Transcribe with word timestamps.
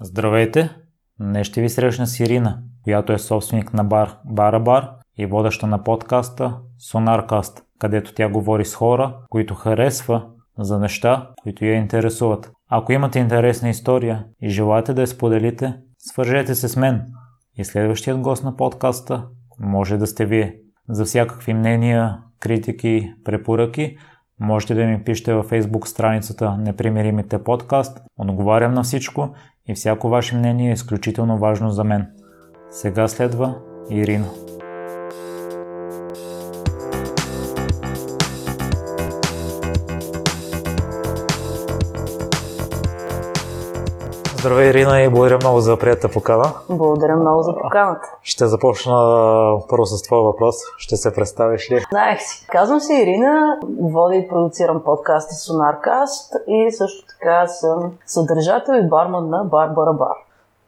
Здравейте! 0.00 0.76
Днес 1.20 1.46
ще 1.46 1.60
ви 1.60 1.68
срещна 1.68 2.06
с 2.06 2.20
Ирина, 2.20 2.58
която 2.84 3.12
е 3.12 3.18
собственик 3.18 3.72
на 3.72 3.84
бар 3.84 4.18
Барабар 4.24 4.90
и 5.18 5.26
водеща 5.26 5.66
на 5.66 5.84
подкаста 5.84 6.58
Сонаркаст, 6.78 7.62
където 7.78 8.14
тя 8.14 8.28
говори 8.28 8.64
с 8.64 8.74
хора, 8.74 9.16
които 9.30 9.54
харесва 9.54 10.26
за 10.58 10.78
неща, 10.78 11.30
които 11.42 11.64
я 11.64 11.74
интересуват. 11.74 12.52
Ако 12.70 12.92
имате 12.92 13.18
интересна 13.18 13.68
история 13.68 14.24
и 14.42 14.48
желаете 14.48 14.94
да 14.94 15.00
я 15.00 15.06
споделите, 15.06 15.74
свържете 15.98 16.54
се 16.54 16.68
с 16.68 16.76
мен 16.76 17.06
и 17.58 17.64
следващият 17.64 18.20
гост 18.20 18.44
на 18.44 18.56
подкаста 18.56 19.26
може 19.60 19.96
да 19.96 20.06
сте 20.06 20.26
вие. 20.26 20.56
За 20.88 21.04
всякакви 21.04 21.54
мнения, 21.54 22.18
критики, 22.40 23.14
препоръки 23.24 23.96
можете 24.40 24.74
да 24.74 24.84
ми 24.84 25.04
пишете 25.04 25.34
във 25.34 25.50
Facebook 25.50 25.86
страницата 25.86 26.56
Непримиримите 26.56 27.44
подкаст. 27.44 28.02
Отговарям 28.18 28.74
на 28.74 28.82
всичко 28.82 29.34
и 29.68 29.74
всяко 29.74 30.08
ваше 30.08 30.36
мнение 30.36 30.70
е 30.70 30.72
изключително 30.72 31.38
важно 31.38 31.70
за 31.70 31.84
мен. 31.84 32.06
Сега 32.70 33.08
следва 33.08 33.54
Ирина. 33.90 34.26
Здравей, 44.46 44.70
Ирина, 44.70 45.02
и 45.02 45.08
благодаря 45.08 45.36
много 45.36 45.60
за 45.60 45.76
приятата 45.76 46.08
покана. 46.08 46.52
Благодаря 46.70 47.16
много 47.16 47.42
за 47.42 47.54
поканата. 47.54 48.08
Ще 48.22 48.46
започна 48.46 48.94
първо 49.68 49.86
с 49.86 50.02
твой 50.02 50.20
въпрос. 50.20 50.54
Ще 50.78 50.96
се 50.96 51.14
представиш 51.14 51.70
ли? 51.70 51.84
Знаех 51.90 52.22
си. 52.22 52.46
Казвам 52.46 52.80
се 52.80 53.02
Ирина, 53.02 53.58
водя 53.80 54.16
и 54.16 54.28
продуцирам 54.28 54.82
подкаста 54.84 55.34
Sonarcast 55.34 56.44
и 56.46 56.72
също 56.72 57.06
така 57.06 57.46
съм 57.46 57.92
съдържател 58.06 58.72
и 58.72 58.88
барман 58.88 59.28
на 59.30 59.44
Бар 59.44 59.68
Барабар. 59.68 60.16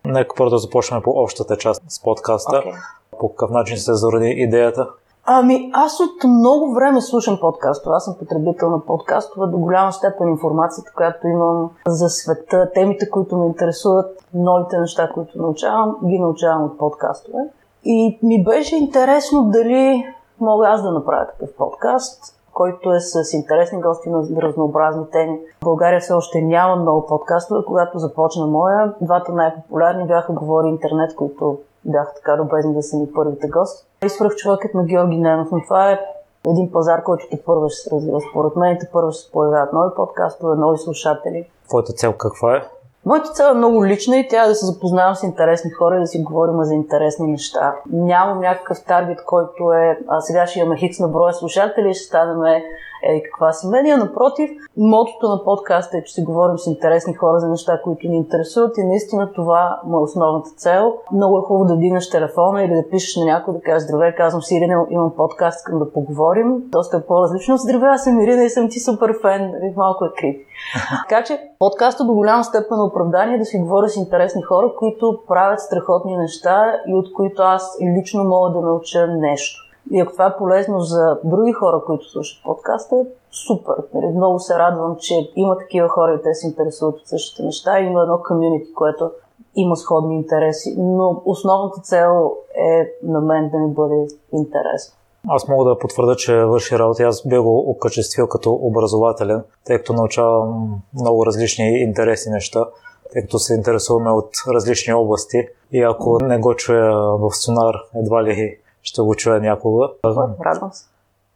Нека 0.05 0.35
първо 0.37 0.51
да 0.51 0.59
започнем 0.59 1.03
по 1.03 1.11
общата 1.11 1.57
част 1.57 1.83
с 1.89 2.03
подкаста. 2.03 2.57
Okay. 2.57 2.75
По 3.19 3.29
какъв 3.29 3.51
начин 3.51 3.77
се 3.77 3.95
зароди 3.95 4.29
идеята? 4.29 4.89
Ами, 5.31 5.71
аз 5.75 6.01
от 6.01 6.25
много 6.25 6.75
време 6.75 7.01
слушам 7.01 7.39
подкастове. 7.41 7.97
Аз 7.97 8.05
съм 8.05 8.15
потребител 8.19 8.71
на 8.71 8.81
подкастове. 8.81 9.47
До 9.47 9.59
голяма 9.59 9.93
степен 9.93 10.29
информацията, 10.29 10.93
която 10.97 11.29
имам 11.29 11.71
за 11.87 12.09
света, 12.09 12.71
темите, 12.75 13.11
които 13.11 13.37
ме 13.37 13.47
интересуват, 13.47 14.25
новите 14.35 14.79
неща, 14.79 15.11
които 15.15 15.43
научавам, 15.43 15.97
ги 16.07 16.19
научавам 16.19 16.65
от 16.65 16.79
подкастове. 16.79 17.39
И 17.85 18.19
ми 18.23 18.45
беше 18.45 18.77
интересно 18.77 19.45
дали 19.45 20.05
мога 20.41 20.69
аз 20.69 20.83
да 20.83 20.91
направя 20.91 21.27
такъв 21.27 21.57
подкаст, 21.57 22.35
който 22.53 22.93
е 22.93 23.01
с 23.01 23.33
интересни 23.33 23.81
гости 23.81 24.11
на 24.11 24.23
разнообразни 24.43 25.05
теми. 25.13 25.41
В 25.61 25.65
България 25.65 26.01
все 26.01 26.13
още 26.13 26.43
няма 26.43 26.77
много 26.77 27.07
подкастове. 27.07 27.65
Когато 27.67 27.99
започна 27.99 28.47
моя, 28.47 28.95
двата 29.01 29.33
най-популярни 29.33 30.07
бяха 30.07 30.33
Говори 30.33 30.69
интернет, 30.69 31.17
които 31.17 31.59
бяха 31.89 32.15
така 32.15 32.37
любезни 32.37 32.75
да 32.75 32.83
са 32.83 32.97
ми 32.97 33.13
първите 33.13 33.49
гости. 33.49 33.87
И 34.05 34.09
свръх 34.09 34.35
човекът 34.35 34.75
на 34.75 34.85
Георги 34.85 35.17
Ненов, 35.17 35.49
но 35.53 35.63
това 35.63 35.93
е 35.93 36.01
един 36.49 36.73
пазар, 36.73 37.03
който 37.03 37.27
те 37.31 37.43
първо 37.47 37.69
ще 37.69 37.83
се 37.83 37.91
развива. 37.91 38.21
Според 38.31 38.57
мен 38.57 38.79
те 38.81 38.89
първо 38.93 39.13
ще 39.13 39.23
се 39.23 39.33
появяват 39.33 39.73
нови 39.73 39.95
подкастове, 39.97 40.57
нови 40.57 40.79
слушатели. 40.79 41.51
Твоята 41.69 41.93
цел 41.93 42.13
каква 42.13 42.57
е? 42.57 42.63
Моята 43.05 43.31
цел 43.31 43.45
е 43.51 43.55
много 43.55 43.87
лична 43.87 44.17
и 44.17 44.29
тя 44.29 44.45
е 44.45 44.49
да 44.49 44.55
се 44.55 44.67
запознавам 44.67 45.15
с 45.15 45.23
интересни 45.23 45.71
хора 45.71 45.97
и 45.97 46.01
да 46.01 46.07
си 46.07 46.23
говорим 46.23 46.65
за 46.65 46.75
интересни 46.75 47.27
неща. 47.27 47.75
Нямам 47.93 48.41
някакъв 48.41 48.85
таргет, 48.85 49.25
който 49.25 49.73
е 49.73 49.99
а 50.09 50.21
сега 50.21 50.47
ще 50.47 50.59
имаме 50.59 50.77
хикс 50.77 50.99
на 50.99 51.09
броя 51.09 51.35
слушатели, 51.35 51.95
ще 51.95 52.05
станем 52.05 52.63
е 53.03 53.23
каква 53.23 53.53
си 53.53 53.67
медия. 53.67 53.99
Напротив, 53.99 54.51
мотото 54.77 55.29
на 55.29 55.45
подкаста 55.45 55.99
е, 55.99 56.05
че 56.05 56.15
си 56.15 56.23
говорим 56.23 56.59
с 56.59 56.67
интересни 56.67 57.15
хора 57.15 57.41
за 57.41 57.49
неща, 57.49 57.81
които 57.85 58.09
ни 58.09 58.17
интересуват 58.17 58.79
и 58.79 58.85
наистина 58.85 59.33
това 59.33 59.81
му 59.85 59.99
е 59.99 60.03
основната 60.03 60.51
цел. 60.51 60.95
Много 61.13 61.39
е 61.39 61.43
хубаво 61.43 61.65
да 61.65 61.77
дигнеш 61.77 62.11
телефона 62.11 62.65
или 62.65 62.75
да 62.75 62.89
пишеш 62.91 63.17
на 63.17 63.25
някой 63.25 63.55
да 63.55 63.61
кажеш 63.61 63.89
здравей, 63.89 64.15
казвам 64.15 64.43
си 64.43 64.57
Ирина, 64.57 64.87
имам 64.91 65.17
подкаст, 65.17 65.59
искам 65.59 65.79
да 65.79 65.93
поговорим. 65.93 66.57
Доста 66.59 66.97
е 66.97 67.07
по-различно. 67.07 67.57
Здравей, 67.57 67.89
аз 67.89 68.05
съм 68.05 68.21
Ирина 68.21 68.45
и 68.45 68.51
съм 68.51 68.69
ти 68.69 68.81
супер 68.81 69.15
фен. 69.23 69.51
Нали, 69.51 69.75
малко 69.77 70.05
е 70.05 70.09
крит. 70.19 70.47
така 71.09 71.25
че 71.25 71.41
подкаста 71.59 72.05
до 72.05 72.15
голяма 72.15 72.45
степен 72.45 72.77
на 72.79 72.85
оправдание 72.85 73.39
да 73.39 73.45
си 73.45 73.59
говоря 73.59 73.89
с 73.89 73.97
интересни 73.97 74.43
хора, 74.43 74.73
които 74.79 75.21
правят 75.29 75.61
страхотни 75.61 76.17
неща 76.17 76.75
и 76.87 76.95
от 76.95 77.13
които 77.13 77.43
аз 77.43 77.79
лично 77.99 78.25
мога 78.25 78.51
да 78.51 78.61
науча 78.61 79.07
нещо. 79.07 79.68
И 79.91 80.01
ако 80.01 80.13
това 80.13 80.27
е 80.27 80.37
полезно 80.37 80.81
за 80.81 81.19
други 81.25 81.53
хора, 81.53 81.83
които 81.87 82.11
слушат 82.11 82.45
подкаста, 82.45 82.97
е 82.97 83.07
супер. 83.47 83.75
Нали, 83.95 84.07
много 84.07 84.39
се 84.39 84.59
радвам, 84.59 84.97
че 84.99 85.31
има 85.37 85.59
такива 85.59 85.89
хора 85.89 86.15
и 86.15 86.23
те 86.23 86.35
се 86.35 86.47
интересуват 86.47 86.99
от 86.99 87.09
същите 87.09 87.43
неща. 87.43 87.81
Има 87.81 88.03
едно 88.03 88.21
комюнити, 88.29 88.75
което 88.75 89.11
има 89.57 89.77
сходни 89.77 90.17
интереси, 90.17 90.75
но 90.79 91.23
основната 91.25 91.81
цел 91.81 92.37
е 92.55 92.93
на 93.03 93.21
мен 93.21 93.51
да 93.51 93.59
ми 93.59 93.71
бъде 93.71 94.07
интересно. 94.33 94.95
Аз 95.29 95.49
мога 95.49 95.71
да 95.71 95.79
потвърда, 95.79 96.17
че 96.17 96.45
върши 96.45 96.79
работа. 96.79 97.03
Аз 97.03 97.29
бях 97.29 97.43
го 97.43 97.71
окачествил 97.71 98.27
като 98.27 98.53
образователен, 98.53 99.45
тъй 99.65 99.79
като 99.79 99.93
научавам 99.93 100.81
много 100.95 101.27
различни 101.27 101.65
интересни 101.65 102.33
неща, 102.33 102.67
тъй 103.13 103.23
като 103.23 103.39
се 103.39 103.55
интересуваме 103.55 104.11
от 104.11 104.31
различни 104.55 104.95
области. 104.95 105.49
И 105.73 105.83
ако 105.83 106.19
не 106.23 106.39
го 106.39 106.55
чуя 106.55 106.93
в 106.97 107.31
сонар, 107.33 107.75
едва 107.95 108.25
ли 108.25 108.59
ще 108.83 109.03
го 109.03 109.15
чуя 109.15 109.41
някога. 109.41 109.89
Радвам 110.05 110.73
се. 110.73 110.85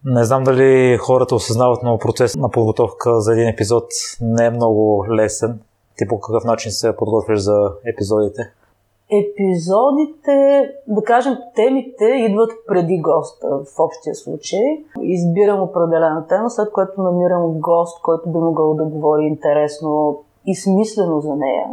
Не 0.04 0.24
знам 0.24 0.44
дали 0.44 0.96
хората 0.96 1.34
осъзнават, 1.34 1.82
но 1.82 1.98
процес 1.98 2.36
на 2.36 2.50
подготовка 2.50 3.20
за 3.20 3.32
един 3.32 3.48
епизод 3.48 3.84
не 4.20 4.46
е 4.46 4.50
много 4.50 5.06
лесен. 5.10 5.60
Ти 5.96 6.08
по 6.08 6.20
какъв 6.20 6.44
начин 6.44 6.72
се 6.72 6.96
подготвяш 6.96 7.38
за 7.38 7.72
епизодите? 7.86 8.52
Епизодите, 9.10 10.68
да 10.88 11.02
кажем, 11.02 11.36
темите 11.54 12.04
идват 12.04 12.50
преди 12.68 13.00
госта 13.00 13.48
в 13.48 13.78
общия 13.78 14.14
случай. 14.14 14.60
Избирам 15.00 15.62
определена 15.62 16.26
тема, 16.28 16.50
след 16.50 16.72
което 16.72 17.02
намирам 17.02 17.60
гост, 17.60 18.02
който 18.02 18.32
би 18.32 18.38
могъл 18.38 18.74
да 18.74 18.84
говори 18.84 19.24
интересно 19.24 20.18
и 20.46 20.56
смислено 20.56 21.20
за 21.20 21.36
нея 21.36 21.66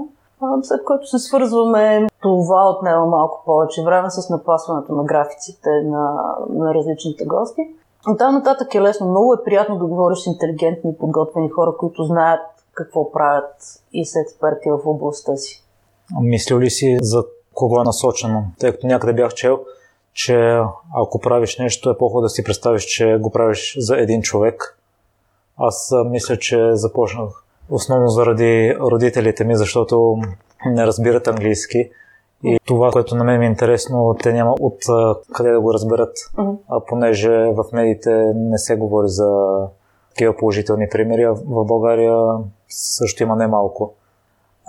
след 0.64 0.84
което 0.86 1.08
се 1.08 1.20
свързваме. 1.20 2.08
Това 2.22 2.70
отнема 2.70 3.06
малко 3.06 3.44
повече 3.46 3.84
време 3.84 4.10
с 4.10 4.30
напасването 4.30 4.94
на 4.94 5.04
графиците 5.04 5.70
на, 5.70 6.36
на 6.50 6.74
различните 6.74 7.26
гости. 7.26 7.62
От 8.08 8.18
там 8.18 8.34
нататък 8.34 8.76
е 8.76 8.82
лесно. 8.82 9.10
Много 9.10 9.34
е 9.34 9.44
приятно 9.44 9.78
да 9.78 9.86
говориш 9.86 10.20
с 10.20 10.26
интелигентни 10.26 10.96
подготвени 10.96 11.50
хора, 11.50 11.74
които 11.80 12.04
знаят 12.04 12.42
какво 12.74 13.12
правят 13.12 13.56
и 13.94 14.06
са 14.06 14.20
експерти 14.20 14.70
в 14.70 14.80
областта 14.86 15.36
си. 15.36 15.64
Мислил 16.22 16.60
ли 16.60 16.70
си 16.70 16.98
за 17.02 17.24
кого 17.54 17.82
е 17.82 17.84
насочено? 17.84 18.44
Тъй 18.60 18.72
като 18.72 18.88
някъде 18.88 19.14
бях 19.14 19.34
чел, 19.34 19.60
че 20.14 20.62
ако 20.96 21.20
правиш 21.20 21.58
нещо, 21.58 21.90
е 21.90 21.98
по-хубаво 21.98 22.22
да 22.22 22.30
си 22.30 22.44
представиш, 22.44 22.84
че 22.84 23.18
го 23.18 23.30
правиш 23.32 23.76
за 23.80 23.98
един 23.98 24.22
човек. 24.22 24.80
Аз 25.58 25.92
мисля, 26.06 26.38
че 26.38 26.76
започнах 26.76 27.30
основно 27.69 28.07
заради 28.07 28.75
родителите 28.80 29.44
ми, 29.44 29.56
защото 29.56 30.18
не 30.66 30.88
разбират 30.88 31.28
английски. 31.28 31.90
И 32.44 32.59
това, 32.66 32.91
което 32.91 33.16
на 33.16 33.24
мен 33.24 33.40
ми 33.40 33.46
е 33.46 33.50
интересно, 33.50 34.16
те 34.24 34.34
няма 34.34 34.56
от 34.59 34.78
къде 35.34 35.52
да 35.52 35.62
го 35.62 35.74
разберат, 35.74 36.18
uh-huh. 36.18 36.58
а 36.69 36.79
понеже 36.79 37.29
в 37.29 37.63
медиите 37.74 38.31
не 38.35 38.58
се 38.58 38.75
говори 38.75 39.08
за 39.08 39.58
такива 40.09 40.38
положителни 40.38 40.88
примери, 40.91 41.24
а 41.24 41.34
в 41.34 41.66
България 41.66 42.18
също 42.69 43.24
има 43.24 43.35
немалко. 43.35 43.94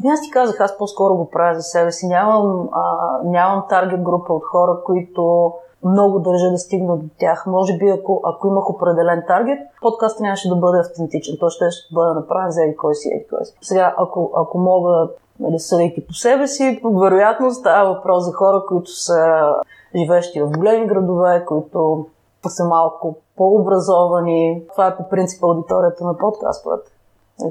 Ами 0.00 0.12
аз 0.12 0.21
ти 0.22 0.31
казах, 0.31 0.60
аз 0.60 0.78
по-скоро 0.78 1.15
го 1.15 1.31
правя 1.31 1.55
за 1.55 1.62
себе 1.62 1.93
си. 1.93 2.06
Нямам, 2.06 2.69
а, 2.72 3.19
нямам 3.25 3.65
таргет 3.69 4.03
група 4.03 4.33
от 4.33 4.44
хора, 4.44 4.77
които 4.84 5.53
много 5.85 6.19
държа 6.19 6.51
да 6.51 6.59
стигна 6.59 6.97
до 6.97 7.07
тях. 7.19 7.47
Може 7.47 7.77
би, 7.77 7.89
ако, 7.89 8.21
ако 8.25 8.47
имах 8.47 8.71
определен 8.71 9.23
таргет, 9.27 9.59
подкастът 9.83 10.21
нямаше 10.21 10.49
да 10.49 10.57
бъде 10.57 10.79
автентичен. 10.79 11.37
Той 11.41 11.51
ще, 11.51 11.71
ще 11.71 11.95
бъде 11.95 12.15
направен 12.15 12.51
за 12.51 12.63
еди 12.63 12.77
кой 12.77 12.95
си, 12.95 13.09
еди 13.09 13.27
кой 13.31 13.45
си. 13.45 13.55
Сега, 13.63 13.95
ако, 13.99 14.31
ако 14.37 14.59
мога, 14.59 15.09
нали, 15.41 15.59
съдейки 15.59 16.07
по 16.07 16.13
себе 16.13 16.47
си, 16.47 16.81
вероятно 16.85 17.51
става 17.51 17.95
въпрос 17.95 18.25
за 18.25 18.33
хора, 18.33 18.63
които 18.69 18.91
са 18.91 19.54
живещи 19.97 20.43
в 20.43 20.51
големи 20.51 20.87
градове, 20.87 21.45
които 21.45 22.07
са 22.49 22.65
малко 22.65 23.16
по-образовани. 23.37 24.63
Това 24.72 24.87
е 24.87 24.97
по 24.97 25.09
принцип 25.09 25.45
аудиторията 25.45 26.04
на 26.04 26.19
подкастовете. 26.19 26.91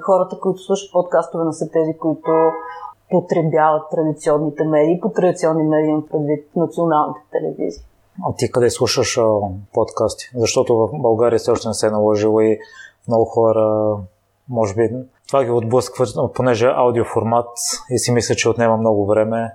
Хората, 0.02 0.40
които 0.40 0.60
слушат 0.60 0.92
подкастове, 0.92 1.46
не 1.46 1.54
са 1.54 1.70
тези, 1.72 1.98
които 1.98 2.32
потребяват 3.10 3.90
традиционните 3.92 4.64
медии. 4.64 5.00
По 5.00 5.10
традиционни 5.10 5.64
медии 5.64 5.90
имам 5.90 6.06
предвид 6.12 6.56
националните 6.56 7.20
телевизии. 7.32 7.84
А 8.26 8.36
ти 8.38 8.52
къде 8.52 8.70
слушаш 8.70 9.18
а, 9.18 9.24
подкасти? 9.74 10.32
Защото 10.36 10.78
в 10.78 10.90
България 10.94 11.40
все 11.40 11.52
още 11.52 11.68
не 11.68 11.74
се 11.74 11.88
е 11.88 11.92
наложило 11.92 12.42
и 12.42 12.60
много 13.08 13.26
хора, 13.26 13.98
може 14.50 14.76
би, 14.76 14.90
това 15.28 15.44
ги 15.44 15.52
отблъсква, 15.52 16.34
понеже 16.34 16.68
е 16.68 16.74
аудиоформат 16.76 17.50
и 17.90 18.00
си 18.00 18.12
мисля, 18.12 18.36
че 18.36 18.50
отнема 18.50 18.78
много 18.78 19.06
време. 19.06 19.52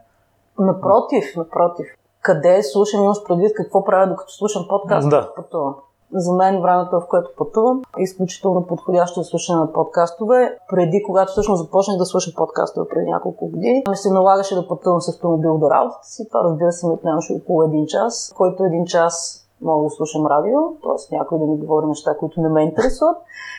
Напротив, 0.58 1.37
напротив. 1.37 1.87
Къде 2.20 2.62
слушам, 2.62 3.02
имаш 3.02 3.19
предвид 3.26 3.52
какво 3.56 3.84
правя 3.84 4.06
докато 4.06 4.32
слушам 4.32 4.67
подкаст? 4.69 5.10
Да. 5.10 5.34
Пътувам. 5.37 5.75
За 6.14 6.32
мен 6.32 6.62
времето, 6.62 7.00
в 7.00 7.08
което 7.08 7.31
пътувам, 7.38 7.82
е 7.99 8.02
изключително 8.02 8.66
подходящо 8.66 9.22
за 9.22 9.28
слушане 9.28 9.58
на 9.58 9.72
подкастове. 9.72 10.58
Преди, 10.70 11.02
когато 11.06 11.32
всъщност 11.32 11.62
започнах 11.62 11.99
да 11.99 12.05
слушам 12.05 12.32
подкастове 12.37 12.88
преди 12.88 13.11
няколко 13.11 13.49
години, 13.49 13.84
ми 13.88 13.96
се 13.96 14.11
налагаше 14.11 14.55
да 14.55 14.69
пътувам 14.69 15.00
с 15.00 15.08
автомобил 15.08 15.58
до 15.58 15.70
работата 15.70 16.06
си. 16.06 16.28
Това 16.28 16.44
разбира 16.44 16.72
се 16.72 16.87
ми 16.87 16.93
отнемаше 16.93 17.32
около 17.43 17.62
един 17.62 17.87
час, 17.87 18.32
който 18.37 18.64
един 18.64 18.84
час 18.84 19.44
мога 19.61 19.84
да 19.84 19.90
слушам 19.90 20.26
радио, 20.26 20.61
т.е. 20.82 21.16
някой 21.16 21.38
да 21.38 21.46
ми 21.46 21.58
говори 21.58 21.87
неща, 21.87 22.17
които 22.17 22.40
не 22.40 22.49
ме 22.49 22.62
интересуват, 22.62 23.17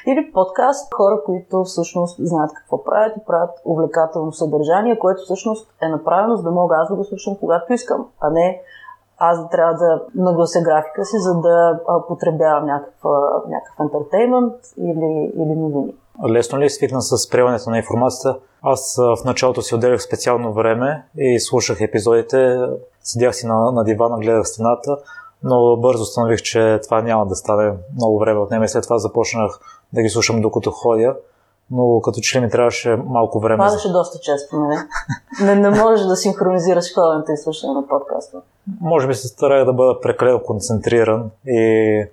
или 0.07 0.31
подкаст, 0.33 0.93
хора, 0.93 1.21
които 1.25 1.63
всъщност 1.63 2.17
знаят 2.19 2.51
какво 2.53 2.83
правят 2.83 3.17
и 3.17 3.25
правят 3.25 3.49
увлекателно 3.65 4.31
съдържание, 4.31 4.99
което 4.99 5.21
всъщност 5.23 5.69
е 5.81 5.87
направено, 5.87 6.35
за 6.35 6.43
да 6.43 6.51
мога 6.51 6.75
аз 6.79 6.89
да 6.89 6.95
го 6.95 7.03
слушам 7.03 7.37
когато 7.39 7.73
искам, 7.73 8.07
а 8.19 8.29
не 8.29 8.61
аз 9.17 9.41
да 9.41 9.49
трябва 9.49 9.73
да 9.73 10.01
наглася 10.15 10.61
графика 10.61 11.05
си, 11.05 11.15
за 11.19 11.33
да 11.33 11.79
потребявам 12.07 12.65
някаква, 12.65 13.19
някакъв 13.47 13.79
ентертеймент 13.79 14.53
или, 14.77 15.31
или 15.35 15.55
новини. 15.55 15.93
Лесно 16.29 16.59
ли 16.59 16.65
е 16.65 16.69
свикна 16.69 17.01
с 17.01 17.29
приемането 17.29 17.69
на 17.69 17.77
информацията? 17.77 18.39
Аз 18.61 18.95
в 18.97 19.25
началото 19.25 19.61
си 19.61 19.75
отделях 19.75 20.01
специално 20.01 20.53
време 20.53 21.05
и 21.17 21.39
слушах 21.39 21.81
епизодите, 21.81 22.59
седях 23.01 23.35
си 23.35 23.47
на, 23.47 23.71
на 23.71 23.83
дивана, 23.83 24.19
гледах 24.19 24.47
стената, 24.47 24.97
но 25.43 25.77
бързо 25.77 26.01
установих, 26.01 26.41
че 26.41 26.79
това 26.83 27.01
няма 27.01 27.25
да 27.25 27.35
стане 27.35 27.73
много 27.95 28.19
време 28.19 28.39
от 28.39 28.51
нея. 28.51 28.69
След 28.69 28.83
това 28.83 28.97
започнах 28.97 29.59
да 29.93 30.01
ги 30.01 30.09
слушам 30.09 30.41
докато 30.41 30.71
ходя, 30.71 31.15
но 31.71 32.01
като 32.01 32.19
че 32.19 32.37
ли 32.37 32.43
ми 32.43 32.49
трябваше 32.49 32.95
малко 33.05 33.39
време. 33.39 33.57
Падаше 33.57 33.91
доста 33.91 34.19
често, 34.19 34.59
нали? 34.59 34.75
не, 35.41 35.55
не 35.55 35.69
можеш 35.69 36.05
да 36.05 36.15
синхронизираш 36.15 36.93
ходенето 36.93 37.31
и 37.31 37.37
слушане 37.37 37.73
на 37.73 37.87
подкаста. 37.87 38.41
Може 38.81 39.07
би 39.07 39.13
се 39.13 39.27
старая 39.27 39.65
да 39.65 39.73
бъда 39.73 40.01
прекалено 40.01 40.43
концентриран 40.43 41.31
и 41.47 42.05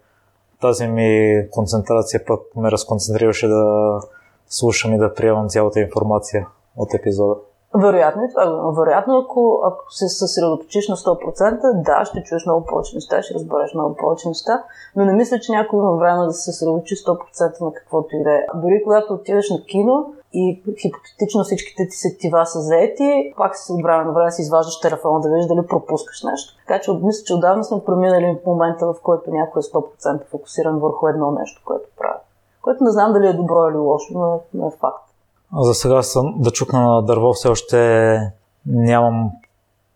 тази 0.60 0.86
ми 0.86 1.42
концентрация 1.50 2.24
пък 2.26 2.40
ме 2.56 2.70
разконцентрираше 2.70 3.48
да 3.48 4.00
слушам 4.48 4.94
и 4.94 4.98
да 4.98 5.14
приемам 5.14 5.48
цялата 5.48 5.80
информация 5.80 6.46
от 6.76 6.94
епизода. 6.94 7.34
Вероятно 7.74 8.22
е 8.22 8.28
това. 8.28 8.72
Вероятно, 8.78 9.18
ако, 9.18 9.60
ако 9.64 9.92
се 9.92 10.08
съсредоточиш 10.08 10.88
на 10.88 10.96
100%, 10.96 11.82
да, 11.82 12.04
ще 12.04 12.22
чуеш 12.22 12.46
много 12.46 12.66
повече 12.66 12.96
неща, 12.96 13.22
ще 13.22 13.34
разбереш 13.34 13.74
много 13.74 13.96
повече 13.96 14.28
неща, 14.28 14.64
но 14.96 15.04
не 15.04 15.12
мисля, 15.12 15.38
че 15.40 15.52
някой 15.52 15.78
има 15.78 15.96
време 15.96 16.24
да 16.24 16.32
се 16.32 16.52
съсредоточи 16.52 16.94
100% 16.94 17.60
на 17.60 17.72
каквото 17.72 18.16
и 18.16 18.22
да 18.22 18.30
е. 18.30 18.46
Дори 18.54 18.82
когато 18.84 19.14
отидеш 19.14 19.50
на 19.50 19.64
кино 19.64 20.14
и 20.32 20.62
хипотетично 20.82 21.44
всичките 21.44 21.88
ти 21.88 21.96
сетива 21.96 22.46
са 22.46 22.60
заети, 22.60 23.34
пак 23.36 23.56
си 23.56 23.72
от 23.72 23.82
време 23.82 24.04
на 24.04 24.12
време 24.12 24.30
си 24.30 24.42
изваждаш 24.42 24.80
телефона 24.80 25.20
да 25.20 25.28
видиш 25.28 25.46
дали 25.46 25.66
пропускаш 25.66 26.22
нещо. 26.22 26.54
Така 26.66 26.80
че 26.80 26.92
мисля, 26.92 27.24
че 27.24 27.34
отдавна 27.34 27.64
сме 27.64 27.84
преминали 27.86 28.38
в 28.42 28.46
момента, 28.46 28.86
в 28.86 28.94
който 29.02 29.30
някой 29.30 29.60
е 29.60 29.62
100% 29.62 30.24
фокусиран 30.30 30.78
върху 30.78 31.08
едно 31.08 31.30
нещо, 31.30 31.62
което 31.64 31.88
прави. 31.98 32.20
Което 32.62 32.84
не 32.84 32.90
знам 32.90 33.12
дали 33.12 33.26
е 33.26 33.32
добро 33.32 33.68
или 33.68 33.78
лошо, 33.78 34.12
но 34.14 34.64
е, 34.64 34.66
е 34.66 34.70
факт. 34.80 35.11
За 35.56 35.74
сега 35.74 36.02
съм 36.02 36.34
да 36.38 36.50
чукна 36.50 36.80
на 36.80 37.02
дърво, 37.02 37.32
все 37.32 37.48
още 37.48 38.18
нямам 38.66 39.30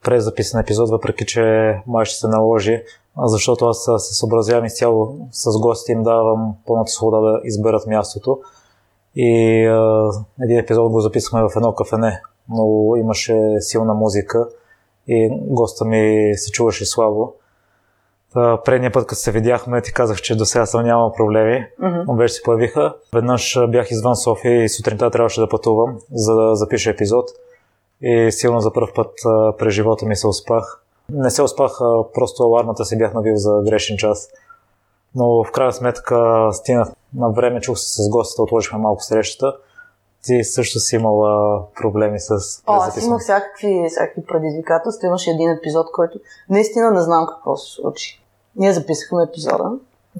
презаписан 0.05 0.61
епизод, 0.61 0.91
въпреки 0.91 1.27
че 1.27 1.43
май 1.87 2.05
ще 2.05 2.19
се 2.19 2.29
наложи, 2.29 2.83
защото 3.19 3.67
аз 3.67 3.89
се 3.99 4.15
съобразявам 4.15 4.65
изцяло 4.65 5.17
с 5.31 5.59
гостите 5.61 5.93
им 5.93 6.03
давам 6.03 6.55
пълната 6.67 6.91
свобода 6.91 7.21
да 7.21 7.41
изберат 7.45 7.87
мястото. 7.87 8.39
И 9.17 9.65
а, 9.67 10.11
един 10.43 10.59
епизод 10.59 10.93
го 10.93 11.01
записахме 11.01 11.43
в 11.43 11.57
едно 11.57 11.75
кафене, 11.75 12.21
но 12.49 12.97
имаше 12.97 13.57
силна 13.61 13.95
музика 13.95 14.49
и 15.09 15.31
госта 15.33 15.85
ми 15.85 16.33
се 16.37 16.51
чуваше 16.51 16.87
слабо. 16.87 17.33
Предния 18.35 18.93
път, 18.93 19.07
като 19.07 19.21
се 19.21 19.33
видяхме, 19.33 19.83
ти 19.83 19.93
казах, 19.93 20.21
че 20.21 20.37
до 20.37 20.45
сега 20.45 20.67
съм 20.67 20.85
нямал 20.85 21.13
проблеми, 21.13 21.67
mm-hmm. 21.83 22.05
но 22.07 22.15
вече 22.15 22.35
се 22.35 22.43
появиха. 22.43 22.95
Веднъж 23.15 23.59
бях 23.69 23.91
извън 23.91 24.17
София 24.17 24.65
и 24.65 24.69
сутринта 24.69 25.11
трябваше 25.11 25.41
да 25.41 25.49
пътувам, 25.49 25.99
за 26.11 26.35
да 26.35 26.55
запиша 26.55 26.91
епизод. 26.91 27.31
И 28.03 28.33
силно 28.33 28.61
за 28.61 28.73
първ 28.73 28.89
път 28.95 29.13
през 29.59 29.75
живота 29.75 30.07
ми 30.07 30.17
се 30.17 30.27
успах. 30.27 30.83
Не 31.13 31.31
се 31.31 31.43
успах, 31.43 31.73
просто 32.15 32.43
алармата 32.43 32.85
си 32.85 32.99
бях 32.99 33.15
навил 33.15 33.37
за 33.37 33.63
грешен 33.65 33.97
час. 33.97 34.29
Но 35.15 35.45
в 35.45 35.53
крайна 35.53 35.73
сметка 35.73 36.49
стигнах 36.53 36.89
на 37.15 37.31
време, 37.31 37.61
чух 37.61 37.79
се 37.79 38.03
с 38.03 38.09
гостите, 38.09 38.43
отложихме 38.43 38.79
малко 38.79 39.03
срещата. 39.03 39.57
Ти 40.27 40.45
също 40.45 40.79
си 40.79 40.97
имала 40.97 41.63
проблеми 41.81 42.21
с 42.21 42.31
О, 42.67 42.73
аз 42.73 43.05
имах 43.05 43.21
всякакви, 43.21 43.87
всякакви 43.89 44.25
предизвикателства. 44.27 45.07
Имаше 45.07 45.31
един 45.31 45.51
епизод, 45.51 45.87
който 45.93 46.19
наистина 46.51 46.91
не 46.91 47.01
знам 47.01 47.27
какво 47.27 47.57
се 47.57 47.75
случи. 47.75 48.23
Ние 48.57 48.73
записахме 48.73 49.23
епизода. 49.23 49.71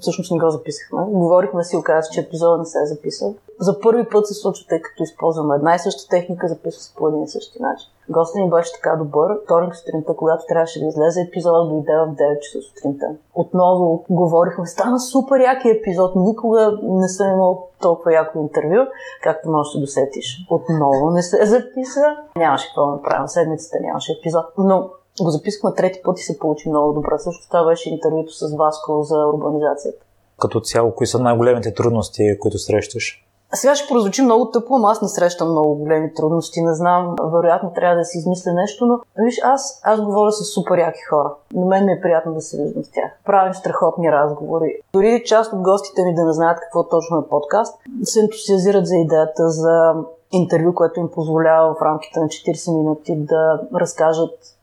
Всъщност 0.01 0.31
не 0.31 0.39
го 0.39 0.49
записахме. 0.49 0.99
Говорихме 1.07 1.63
си, 1.63 1.77
оказа 1.77 2.09
че 2.11 2.21
епизода 2.21 2.57
не 2.57 2.65
се 2.65 2.79
е 2.79 2.85
записал. 2.85 3.35
За 3.59 3.79
първи 3.79 4.09
път 4.09 4.27
се 4.27 4.33
случва, 4.33 4.65
тъй 4.69 4.81
като 4.81 5.03
използваме 5.03 5.55
една 5.55 5.75
и 5.75 5.79
съща 5.79 6.09
техника, 6.09 6.47
записва 6.47 6.81
се 6.81 6.95
по 6.95 7.07
един 7.07 7.23
и 7.23 7.27
същи 7.27 7.61
начин. 7.61 7.89
Гостът 8.09 8.41
ни 8.41 8.49
беше 8.49 8.73
така 8.73 8.95
добър. 8.95 9.39
Вторник 9.43 9.75
сутринта, 9.75 10.15
когато 10.15 10.45
трябваше 10.47 10.79
да 10.79 10.85
излезе 10.85 11.21
епизода, 11.21 11.69
дойде 11.69 11.93
в 11.93 12.15
9 12.15 12.39
часа 12.39 12.61
сутринта. 12.61 13.05
Отново 13.35 14.05
говорихме, 14.09 14.65
стана 14.65 14.99
супер 14.99 15.39
яки 15.39 15.69
епизод. 15.69 16.15
Никога 16.15 16.79
не 16.83 17.07
съм 17.07 17.31
имал 17.31 17.67
толкова 17.81 18.13
яко 18.13 18.39
интервю, 18.39 18.85
както 19.23 19.49
можеш 19.49 19.73
да 19.73 19.79
досетиш. 19.79 20.47
Отново 20.49 21.09
не 21.09 21.23
се 21.23 21.45
записа. 21.45 22.17
Нямаше 22.35 22.67
какво 22.67 22.85
да 22.85 22.91
направим. 22.91 23.27
Седмицата 23.27 23.77
нямаше 23.81 24.11
епизод. 24.19 24.45
Но 24.57 24.89
го 25.21 25.29
записахме 25.29 25.73
трети 25.73 26.01
път 26.03 26.19
и 26.19 26.23
се 26.23 26.39
получи 26.39 26.69
много 26.69 26.93
добре. 26.93 27.17
Също 27.17 27.47
това 27.47 27.65
беше 27.65 27.89
интервюто 27.89 28.33
с 28.33 28.55
Васко 28.55 29.03
за 29.03 29.27
урбанизацията. 29.27 30.05
Като 30.39 30.59
цяло, 30.59 30.91
кои 30.91 31.07
са 31.07 31.19
най-големите 31.19 31.73
трудности, 31.73 32.37
които 32.39 32.57
срещаш? 32.57 33.27
Сега 33.53 33.75
ще 33.75 33.87
прозвучи 33.93 34.21
много 34.21 34.51
тъпо, 34.51 34.77
но 34.77 34.87
аз 34.87 35.01
не 35.01 35.07
срещам 35.07 35.51
много 35.51 35.75
големи 35.75 36.13
трудности. 36.13 36.61
Не 36.61 36.73
знам, 36.73 37.15
вероятно 37.33 37.73
трябва 37.75 37.95
да 37.95 38.05
си 38.05 38.17
измисля 38.17 38.53
нещо, 38.53 38.85
но 38.85 38.99
виж, 39.25 39.39
аз, 39.43 39.81
аз 39.83 40.01
говоря 40.01 40.31
с 40.31 40.45
супер 40.45 40.77
яки 40.77 41.01
хора. 41.09 41.33
На 41.53 41.65
мен 41.65 41.85
ми 41.85 41.91
е 41.91 42.01
приятно 42.01 42.33
да 42.33 42.41
се 42.41 42.63
виждам 42.63 42.83
с 42.83 42.91
тях. 42.91 43.11
Правим 43.25 43.53
страхотни 43.53 44.11
разговори. 44.11 44.79
Дори 44.93 45.23
част 45.25 45.53
от 45.53 45.61
гостите 45.61 46.03
ми 46.03 46.15
да 46.15 46.25
не 46.25 46.33
знаят 46.33 46.59
какво 46.59 46.87
точно 46.87 47.17
е 47.17 47.29
подкаст, 47.29 47.79
се 48.03 48.19
ентусиазират 48.19 48.87
за 48.87 48.95
идеята 48.95 49.49
за 49.49 49.93
интервю, 50.31 50.73
което 50.73 50.99
им 50.99 51.09
позволява 51.11 51.73
в 51.73 51.81
рамките 51.81 52.19
на 52.19 52.25
40 52.25 52.77
минути 52.77 53.15
да 53.15 53.61
разкажат 53.75 54.56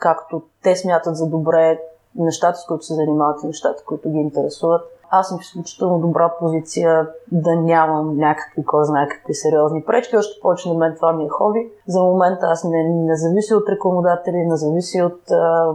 както 0.00 0.42
те 0.62 0.76
смятат 0.76 1.16
за 1.16 1.26
добре 1.26 1.80
нещата, 2.16 2.58
с 2.58 2.66
които 2.66 2.84
се 2.84 2.94
занимават 2.94 3.42
и 3.42 3.46
нещата, 3.46 3.84
които 3.86 4.10
ги 4.10 4.18
интересуват. 4.18 4.82
Аз 5.10 5.28
съм 5.28 5.38
в 5.38 5.42
изключително 5.42 5.98
добра 5.98 6.32
позиция 6.38 7.08
да 7.32 7.56
нямам 7.56 8.16
някакви, 8.16 8.64
кой 8.64 8.84
знае 8.84 9.08
какви 9.08 9.34
сериозни 9.34 9.84
пречки. 9.84 10.16
Още 10.16 10.40
повече 10.42 10.68
на 10.68 10.74
мен 10.74 10.94
това 10.96 11.12
ми 11.12 11.24
е 11.24 11.28
хоби. 11.28 11.70
За 11.86 12.02
момента 12.02 12.46
аз 12.46 12.64
не, 12.64 12.88
не 12.88 13.16
зависи 13.16 13.54
от 13.54 13.68
рекламодатели, 13.68 14.36
не 14.36 14.56
зависи 14.56 15.02
от 15.02 15.30
а, 15.30 15.74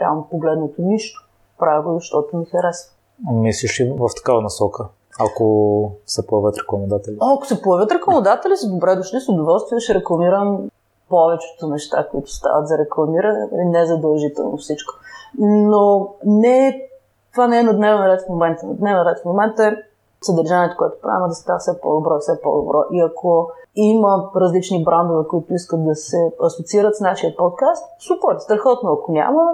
реално 0.00 0.28
погледното 0.30 0.82
нищо. 0.82 1.28
Правя 1.58 1.82
го, 1.82 1.94
защото 1.94 2.36
ми 2.36 2.44
харесва. 2.44 2.90
Мислиш 3.32 3.80
ли 3.80 3.94
в 3.98 4.08
такава 4.16 4.42
насока? 4.42 4.88
Ако 5.20 5.92
се 6.06 6.26
появят 6.26 6.58
рекламодатели? 6.58 7.16
О, 7.20 7.34
ако 7.34 7.46
се 7.46 7.62
появят 7.62 7.92
рекламодатели, 7.92 8.56
са 8.56 8.68
добре 8.68 8.96
дошли, 8.96 9.20
с 9.20 9.28
удоволствие 9.28 9.80
ще 9.80 9.94
рекламирам 9.94 10.68
повечето 11.08 11.68
неща, 11.68 12.08
които 12.10 12.30
стават 12.30 12.68
за 12.68 12.78
рекламиране, 12.78 13.48
нали, 13.52 13.64
не 13.64 13.86
задължително 13.86 14.56
всичко. 14.56 14.94
Но 15.38 16.14
не, 16.24 16.88
това 17.32 17.46
не 17.46 17.58
е 17.58 17.62
на 17.62 17.76
дневен 17.76 18.06
ред 18.06 18.22
в 18.22 18.28
момента. 18.28 18.66
На 18.66 18.74
дневен 18.74 19.02
ред 19.02 19.18
в 19.22 19.24
момента 19.24 19.64
е 19.64 19.76
съдържанието, 20.22 20.76
което 20.76 21.00
правим, 21.02 21.28
да 21.28 21.34
става 21.34 21.58
все 21.58 21.80
по-добро, 21.80 22.18
все 22.18 22.40
по-добро. 22.42 22.84
И 22.92 23.00
ако 23.00 23.50
има 23.76 24.30
различни 24.36 24.84
брандове, 24.84 25.28
които 25.28 25.54
искат 25.54 25.84
да 25.84 25.94
се 25.94 26.32
асоциират 26.42 26.96
с 26.96 27.00
нашия 27.00 27.36
подкаст, 27.36 27.84
супер, 28.00 28.38
страхотно. 28.38 28.92
Ако 28.92 29.12
няма, 29.12 29.52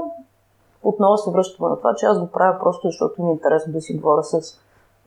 отново 0.83 1.17
се 1.17 1.31
връщаме 1.31 1.69
на 1.69 1.77
това, 1.77 1.95
че 1.95 2.07
аз 2.07 2.21
го 2.21 2.27
правя 2.27 2.59
просто 2.61 2.89
защото 2.89 3.23
ми 3.23 3.29
е 3.31 3.33
интересно 3.33 3.73
да 3.73 3.81
си 3.81 3.97
говоря 3.97 4.25
с 4.25 4.61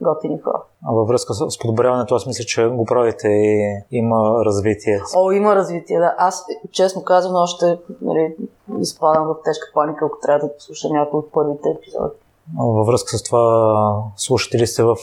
готини 0.03 0.39
хора. 0.39 0.62
А 0.86 0.93
във 0.93 1.07
връзка 1.07 1.33
с 1.33 1.60
подобряването, 1.60 2.15
аз 2.15 2.25
мисля, 2.25 2.43
че 2.43 2.67
го 2.67 2.86
правите 2.86 3.27
и 3.27 3.83
има 3.91 4.45
развитие. 4.45 5.01
О, 5.15 5.31
има 5.31 5.55
развитие, 5.55 6.00
да. 6.00 6.15
Аз, 6.17 6.45
честно 6.72 7.03
казвам, 7.03 7.36
още 7.36 7.79
нали, 8.01 8.36
изпадам 8.79 9.25
в 9.25 9.36
тежка 9.43 9.72
паника, 9.74 10.05
ако 10.05 10.17
трябва 10.22 10.48
да 10.48 10.53
послушам 10.53 10.91
някой 10.91 11.19
от 11.19 11.31
първите 11.31 11.69
епизоди. 11.69 12.13
Във 12.57 12.88
връзка 12.88 13.17
с 13.17 13.24
това, 13.24 14.03
слушате 14.15 14.57
ли 14.57 14.67
се 14.67 14.83
в 14.83 14.95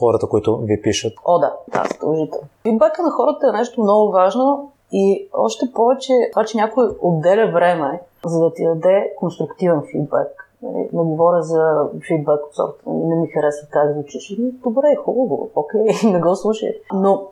хората, 0.00 0.26
които 0.26 0.56
ви 0.56 0.82
пишат? 0.82 1.12
О, 1.24 1.38
да, 1.38 1.52
да, 1.72 1.84
задължително. 1.92 2.48
Фидбака 2.62 3.02
на 3.02 3.10
хората 3.10 3.48
е 3.48 3.56
нещо 3.58 3.82
много 3.82 4.12
важно 4.12 4.72
и 4.92 5.28
още 5.32 5.72
повече 5.74 6.12
това, 6.32 6.44
че 6.44 6.56
някой 6.56 6.88
отделя 7.00 7.52
време, 7.52 8.00
за 8.26 8.40
да 8.40 8.54
ти 8.54 8.64
даде 8.64 9.12
конструктивен 9.18 9.82
фидбак 9.92 10.45
не 10.92 11.02
говоря 11.02 11.42
за 11.42 11.88
фидбак 12.08 12.46
от 12.46 12.54
сорта, 12.54 12.82
нали, 12.86 13.06
не 13.06 13.16
ми 13.16 13.26
харесва 13.26 13.68
как 13.70 13.92
звучиш. 13.92 14.36
Добре, 14.38 14.96
хубаво, 15.04 15.50
окей, 15.54 15.86
не 16.12 16.20
го 16.20 16.36
слушай. 16.36 16.80
Но 16.92 17.22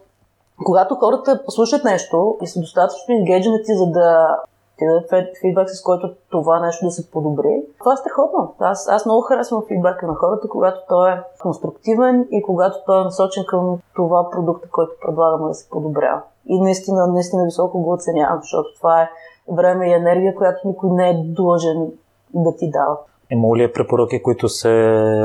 когато 0.65 0.95
хората 0.95 1.43
слушат 1.49 1.85
нещо 1.85 2.37
и 2.43 2.47
са 2.47 2.61
достатъчно 2.61 3.15
енгейджнати, 3.15 3.75
за 3.75 3.87
да 3.87 4.39
ти 4.79 4.87
дадат 4.87 5.11
фидбак, 5.41 5.71
с 5.71 5.83
който 5.83 6.15
това 6.31 6.61
нещо 6.61 6.85
да 6.85 6.91
се 6.91 7.11
подобри. 7.11 7.63
Това 7.79 7.93
е 7.93 7.97
страхотно. 7.97 8.55
Аз, 8.59 8.89
аз 8.89 9.07
много 9.07 9.23
харесвам 9.23 9.65
фидбака 9.69 10.07
на 10.07 10.15
хората, 10.15 10.49
когато 10.49 10.81
той 10.89 11.13
е 11.13 11.23
конструктивен 11.43 12.29
и 12.31 12.43
когато 12.43 12.79
той 12.87 13.01
е 13.01 13.05
насочен 13.05 13.45
към 13.49 13.79
това 13.95 14.31
продукта, 14.31 14.69
който 14.73 14.93
предлагаме 15.07 15.49
да 15.49 15.55
се 15.55 15.71
подобрява. 15.71 16.23
И 16.47 16.61
наистина, 16.61 17.07
наистина 17.07 17.45
високо 17.45 17.83
го 17.83 17.93
оценявам, 17.93 18.39
защото 18.41 18.69
това 18.77 19.03
е 19.03 19.11
време 19.53 19.89
и 19.89 19.93
енергия, 19.93 20.35
която 20.35 20.69
никой 20.69 20.91
не 20.91 21.11
е 21.11 21.23
длъжен 21.25 21.93
да 22.35 22.57
ти 22.57 22.71
дава. 22.71 22.99
Има 23.31 23.57
ли 23.57 23.63
е 23.63 23.73
препоръки, 23.73 24.23
които 24.23 24.49
се 24.49 24.71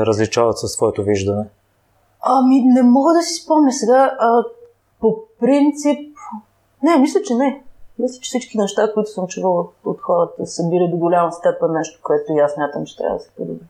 различават 0.06 0.58
със 0.58 0.76
твоето 0.76 1.02
виждане? 1.02 1.44
Ами, 2.22 2.60
не 2.64 2.82
мога 2.82 3.12
да 3.12 3.22
си 3.22 3.42
спомня 3.42 3.72
сега. 3.72 4.16
А, 4.18 4.44
по 5.00 5.18
принцип, 5.40 6.16
не, 6.82 6.96
мисля, 6.96 7.20
че 7.22 7.34
не. 7.34 7.62
Мисля, 7.98 8.20
че 8.20 8.28
всички 8.28 8.58
неща, 8.58 8.92
които 8.94 9.10
съм 9.10 9.26
чувала 9.26 9.64
от 9.84 10.00
хората, 10.00 10.46
са 10.46 10.68
били 10.68 10.88
до 10.90 10.96
голяма 10.96 11.32
степен 11.32 11.72
нещо, 11.72 12.00
което 12.02 12.32
и 12.32 12.38
аз 12.38 12.56
мятам, 12.56 12.84
че 12.86 12.96
трябва 12.96 13.16
да 13.16 13.24
се 13.24 13.30
подобри. 13.36 13.64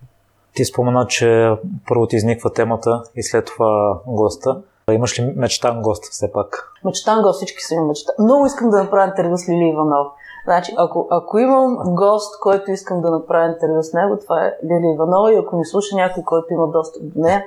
Ти 0.55 0.65
спомена, 0.65 1.07
че 1.07 1.51
първо 1.89 2.07
ти 2.07 2.17
изниква 2.17 2.53
темата 2.53 3.03
и 3.17 3.23
след 3.23 3.45
това 3.45 4.01
госта. 4.07 4.63
Имаш 4.93 5.19
ли 5.19 5.33
мечтан 5.37 5.83
гост 5.83 6.05
все 6.05 6.33
пак? 6.33 6.73
Мечтан 6.85 7.23
гост, 7.23 7.37
всички 7.37 7.63
са 7.63 7.75
ми 7.81 7.87
мечта. 7.87 8.13
Много 8.19 8.47
искам 8.47 8.71
да 8.71 8.83
направя 8.83 9.07
интервю 9.07 9.37
с 9.37 9.49
Лили 9.49 9.69
Иванов. 9.69 10.07
Значи, 10.51 10.75
ако, 10.77 11.07
ако 11.11 11.39
имам 11.39 11.79
гост, 11.85 12.41
който 12.41 12.71
искам 12.71 13.01
да 13.01 13.11
направя 13.11 13.53
интервю 13.53 13.83
с 13.83 13.93
него, 13.93 14.19
това 14.23 14.47
е 14.47 14.57
Лили 14.65 14.95
Иванова 14.95 15.33
и 15.33 15.37
ако 15.37 15.57
ми 15.57 15.67
слуша 15.67 15.97
някой, 15.97 16.23
който 16.23 16.55
има 16.55 16.69
достъп 16.69 17.03
до 17.03 17.21
нея, 17.21 17.45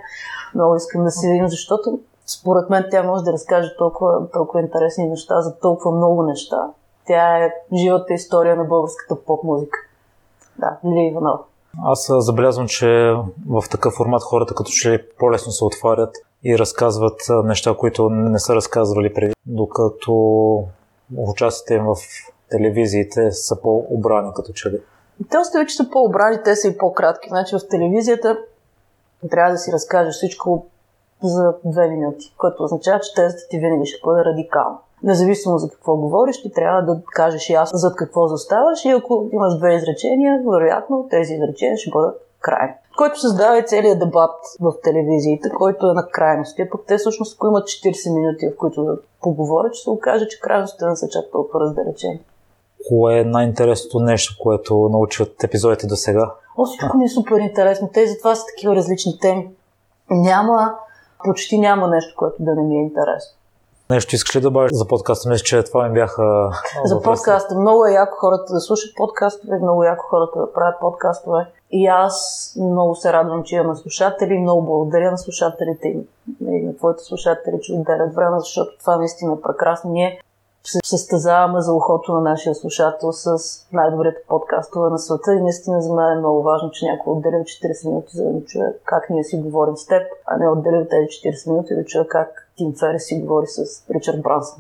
много 0.56 0.76
искам 0.76 1.04
да 1.04 1.12
си 1.12 1.28
видим, 1.28 1.48
защото 1.48 2.00
според 2.26 2.70
мен 2.70 2.86
тя 2.92 3.04
може 3.04 3.24
да 3.24 3.32
разкаже 3.32 3.76
толкова, 3.78 4.30
толкова 4.34 4.62
интересни 4.62 5.10
неща 5.10 5.42
за 5.42 5.60
толкова 5.60 5.98
много 5.98 6.24
неща. 6.24 6.58
Тя 7.08 7.38
е 7.38 7.54
живата 7.74 8.14
история 8.14 8.56
на 8.56 8.64
българската 8.64 9.24
поп-музика. 9.26 9.80
Да, 10.60 10.78
Лили 10.86 11.08
Иванова. 11.08 11.40
Аз 11.86 12.12
забелязвам, 12.18 12.68
че 12.68 13.16
в 13.50 13.64
такъв 13.72 13.94
формат 13.94 14.24
хората 14.24 14.56
като 14.56 14.72
че 14.72 14.92
ли 14.92 15.04
по-лесно 15.20 15.52
се 15.52 15.66
отварят 15.66 16.16
и 16.44 16.58
разказват 16.58 17.22
неща, 17.44 17.76
които 17.78 18.10
не 18.10 18.40
са 18.40 18.56
разказвали 18.56 19.14
преди, 19.14 19.34
докато 19.46 20.14
участите 21.18 21.74
им 21.74 21.84
в 21.84 21.96
телевизиите 22.58 23.32
са 23.32 23.62
по-обрани 23.62 24.30
като 24.36 24.54
че 24.54 24.70
ли. 24.70 24.80
Те 25.30 25.38
остави, 25.38 25.68
че 25.68 25.76
са 25.76 25.90
по-обрани, 25.90 26.38
те 26.44 26.56
са 26.56 26.68
и 26.68 26.78
по-кратки. 26.78 27.30
Значи 27.30 27.56
в 27.56 27.68
телевизията 27.70 28.38
трябва 29.32 29.52
да 29.52 29.58
си 29.58 29.72
разкажеш 29.72 30.16
всичко 30.16 30.66
за 31.24 31.54
две 31.66 31.88
минути, 31.88 32.36
което 32.38 32.64
означава, 32.64 33.00
че 33.00 33.14
тезата 33.14 33.48
ти 33.50 33.60
винаги 33.60 33.86
ще 33.86 34.02
бъде 34.06 34.26
радикална. 34.26 34.78
Независимо 35.04 35.58
за 35.58 35.70
какво 35.70 35.96
говориш, 35.96 36.42
ти 36.42 36.52
трябва 36.52 36.82
да 36.82 37.02
кажеш 37.14 37.50
ясно 37.50 37.78
за 37.78 37.94
какво 37.96 38.28
заставаш 38.28 38.86
и 38.86 38.90
ако 38.90 39.30
имаш 39.34 39.58
две 39.58 39.76
изречения, 39.76 40.42
вероятно 40.52 41.08
тези 41.10 41.34
изречения 41.34 41.78
ще 41.78 41.92
бъдат 41.92 42.22
крайни. 42.40 42.74
Който 42.98 43.20
създава 43.20 43.60
и 43.60 43.66
целият 43.66 44.00
дебат 44.00 44.36
в 44.62 44.74
телевизиите, 44.84 45.50
който 45.50 45.88
е 45.88 45.94
на 45.94 46.08
крайности. 46.08 46.70
Пък 46.70 46.82
те 46.88 46.98
всъщност, 46.98 47.36
ако 47.36 47.48
имат 47.48 47.64
40 47.64 48.16
минути, 48.16 48.50
в 48.50 48.58
които 48.58 48.84
да 48.84 48.98
поговорят, 49.22 49.74
ще 49.74 49.84
се 49.84 49.90
окаже, 49.90 50.28
че 50.28 50.40
крайностите 50.40 50.86
не 50.86 50.96
са 50.96 51.10
чак 51.10 51.32
толкова 51.32 51.60
раздалечени. 51.60 52.22
Кое 52.88 53.20
е 53.20 53.24
най-интересното 53.24 54.00
нещо, 54.00 54.36
което 54.40 54.90
научи 54.92 55.24
от 55.24 55.44
епизодите 55.44 55.88
до 55.88 55.96
сега? 55.96 56.32
О, 56.58 56.66
всичко 56.66 56.98
ми 56.98 57.06
е 57.06 57.10
супер 57.10 57.40
интересно. 57.40 57.90
Те 57.94 58.08
затова 58.08 58.36
са 58.36 58.46
такива 58.46 58.76
различни 58.76 59.20
теми. 59.20 59.50
Няма, 60.10 60.76
почти 61.26 61.58
няма 61.58 61.88
нещо, 61.88 62.14
което 62.18 62.36
да 62.40 62.56
не 62.56 62.62
ми 62.62 62.76
е 62.76 62.82
интересно. 62.82 63.38
Нещо 63.90 64.16
искаш 64.16 64.36
ли 64.36 64.42
да 64.42 64.48
добавиш 64.48 64.72
за 64.74 64.88
подкаста? 64.88 65.30
Мисля, 65.30 65.44
че 65.44 65.64
това 65.64 65.88
ми 65.88 65.94
бяха 65.94 66.52
За 66.86 67.02
подкаста. 67.02 67.56
Много 67.56 67.86
е 67.86 67.92
яко 67.92 68.18
хората 68.18 68.54
да 68.54 68.60
слушат 68.60 68.96
подкастове, 68.96 69.60
много 69.60 69.84
яко 69.84 70.06
хората 70.10 70.40
да 70.40 70.54
правят 70.54 70.80
подкастове. 70.80 71.46
И 71.72 71.88
аз 71.88 72.16
много 72.62 72.96
се 72.96 73.14
радвам, 73.14 73.44
че 73.44 73.56
имаме 73.56 73.76
слушатели. 73.76 74.40
Много 74.40 74.62
благодаря 74.66 75.12
на 75.12 75.18
слушателите 75.18 75.88
и 75.88 75.98
на 76.42 76.76
твоите 76.78 77.04
слушатели, 77.04 77.60
че 77.62 77.74
отделят 77.74 78.16
време, 78.16 78.40
защото 78.40 78.78
това 78.80 78.98
наистина 78.98 79.34
е 79.34 79.42
прекрасно. 79.42 79.92
Ние 79.92 80.22
се 80.68 80.80
състезаваме 80.86 81.62
за 81.62 81.74
ухото 81.74 82.14
на 82.14 82.22
нашия 82.22 82.56
слушател 82.56 83.12
с 83.12 83.38
най-добрите 83.72 84.22
подкастове 84.28 84.90
на 84.90 85.00
света 85.00 85.34
и 85.34 85.42
наистина 85.42 85.82
за 85.82 85.94
мен 85.94 86.12
е 86.12 86.20
много 86.20 86.44
важно, 86.44 86.72
че 86.72 86.86
някой 86.86 87.14
отделил 87.14 87.40
40 87.40 87.88
минути, 87.88 88.18
за 88.18 88.24
да 88.24 88.46
чуе 88.46 88.74
как 88.86 89.10
ние 89.10 89.24
си 89.24 89.38
говорим 89.38 89.78
с 89.78 89.86
теб, 89.86 90.04
а 90.26 90.38
не 90.38 90.50
отделил 90.50 90.86
тези 90.90 91.08
40 91.08 91.50
минути 91.50 91.76
да 91.76 91.86
чуе 91.86 92.08
как 92.08 92.50
Тим 92.58 92.74
Ферес 92.80 93.06
си 93.06 93.22
говори 93.22 93.48
с 93.48 93.86
Ричард 93.90 94.22
Брансън. 94.22 94.60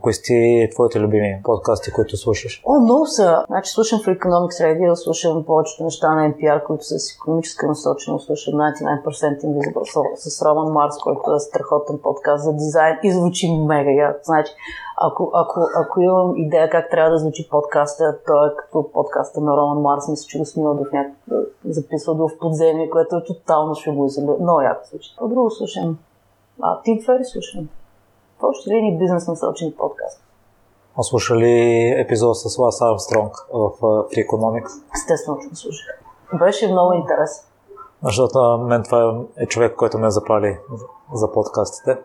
Кои 0.00 0.14
сте 0.14 0.68
твоите 0.74 1.00
любими 1.00 1.40
подкасти, 1.44 1.92
които 1.92 2.16
слушаш? 2.16 2.62
О, 2.66 2.80
много 2.80 3.06
са. 3.06 3.44
Значи 3.46 3.70
слушам 3.70 4.00
в 4.00 4.06
Economics 4.06 4.62
Radio, 4.62 4.94
слушам 4.94 5.44
повечето 5.44 5.84
неща 5.84 6.14
на 6.14 6.32
NPR, 6.32 6.62
които 6.62 6.84
са 6.84 6.98
с 6.98 7.14
економическа 7.16 7.66
насоченост, 7.66 8.26
слушам 8.26 8.54
99% 8.54 9.44
Invisible 9.44 10.14
с 10.14 10.42
Роман 10.42 10.72
Марс, 10.72 10.98
който 10.98 11.34
е 11.34 11.38
страхотен 11.38 11.98
подкаст 12.02 12.44
за 12.44 12.52
дизайн 12.52 12.96
и 13.02 13.12
звучи 13.12 13.52
мега 13.52 13.90
як. 13.90 14.20
Значи, 14.24 14.52
ако, 14.96 15.30
ако, 15.34 15.60
ако 15.76 16.00
имам 16.00 16.36
идея 16.36 16.70
как 16.70 16.90
трябва 16.90 17.10
да 17.10 17.18
звучи 17.18 17.48
подкаста, 17.50 18.18
то 18.26 18.46
е 18.46 18.56
като 18.56 18.92
подкаста 18.92 19.40
на 19.40 19.56
Роман 19.56 19.82
Марс, 19.82 20.08
мисля, 20.08 20.26
че 20.28 20.38
го 20.38 20.44
снимал 20.44 20.74
в 20.74 20.92
някакъв, 20.92 21.44
записвал 21.64 22.16
в 22.16 22.38
подземие, 22.40 22.90
което 22.90 23.16
е 23.16 23.24
тотално 23.24 23.74
шумоизолирано. 23.74 24.38
Много 24.40 24.60
яко 24.60 24.80
звучи. 24.90 25.14
По-друго 25.18 25.50
слушам. 25.50 25.98
А, 26.60 26.82
Тим 26.82 27.02
Фери 27.06 27.24
слушам 27.24 27.68
в 28.40 28.44
общи 28.44 28.70
линии 28.70 28.98
бизнес 28.98 29.28
насочени 29.28 29.74
подкаст. 29.78 30.20
А 30.98 31.02
слуша 31.02 31.36
ли 31.36 31.94
епизод 31.98 32.38
с 32.38 32.58
Лас 32.58 32.80
Армстронг 32.80 33.32
в 33.52 33.70
Free 33.80 34.28
Economics? 34.28 34.70
Естествено, 34.94 35.38
че 35.38 35.56
слушах. 35.56 36.02
Беше 36.38 36.72
много 36.72 36.92
интересен. 36.92 37.44
Защото 38.04 38.58
мен 38.58 38.82
това 38.82 39.20
е 39.38 39.46
човек, 39.46 39.76
който 39.76 39.98
ме 39.98 40.10
запали 40.10 40.58
за 41.14 41.32
подкастите. 41.32 41.98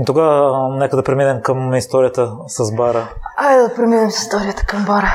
И 0.00 0.04
тогава 0.04 0.68
нека 0.76 0.96
да 0.96 1.02
преминем 1.02 1.42
към 1.42 1.74
историята 1.74 2.32
с 2.46 2.76
бара. 2.76 3.08
Айде 3.36 3.62
да 3.62 3.74
преминем 3.74 4.10
с 4.10 4.18
историята 4.18 4.66
към 4.66 4.84
бара. 4.84 5.08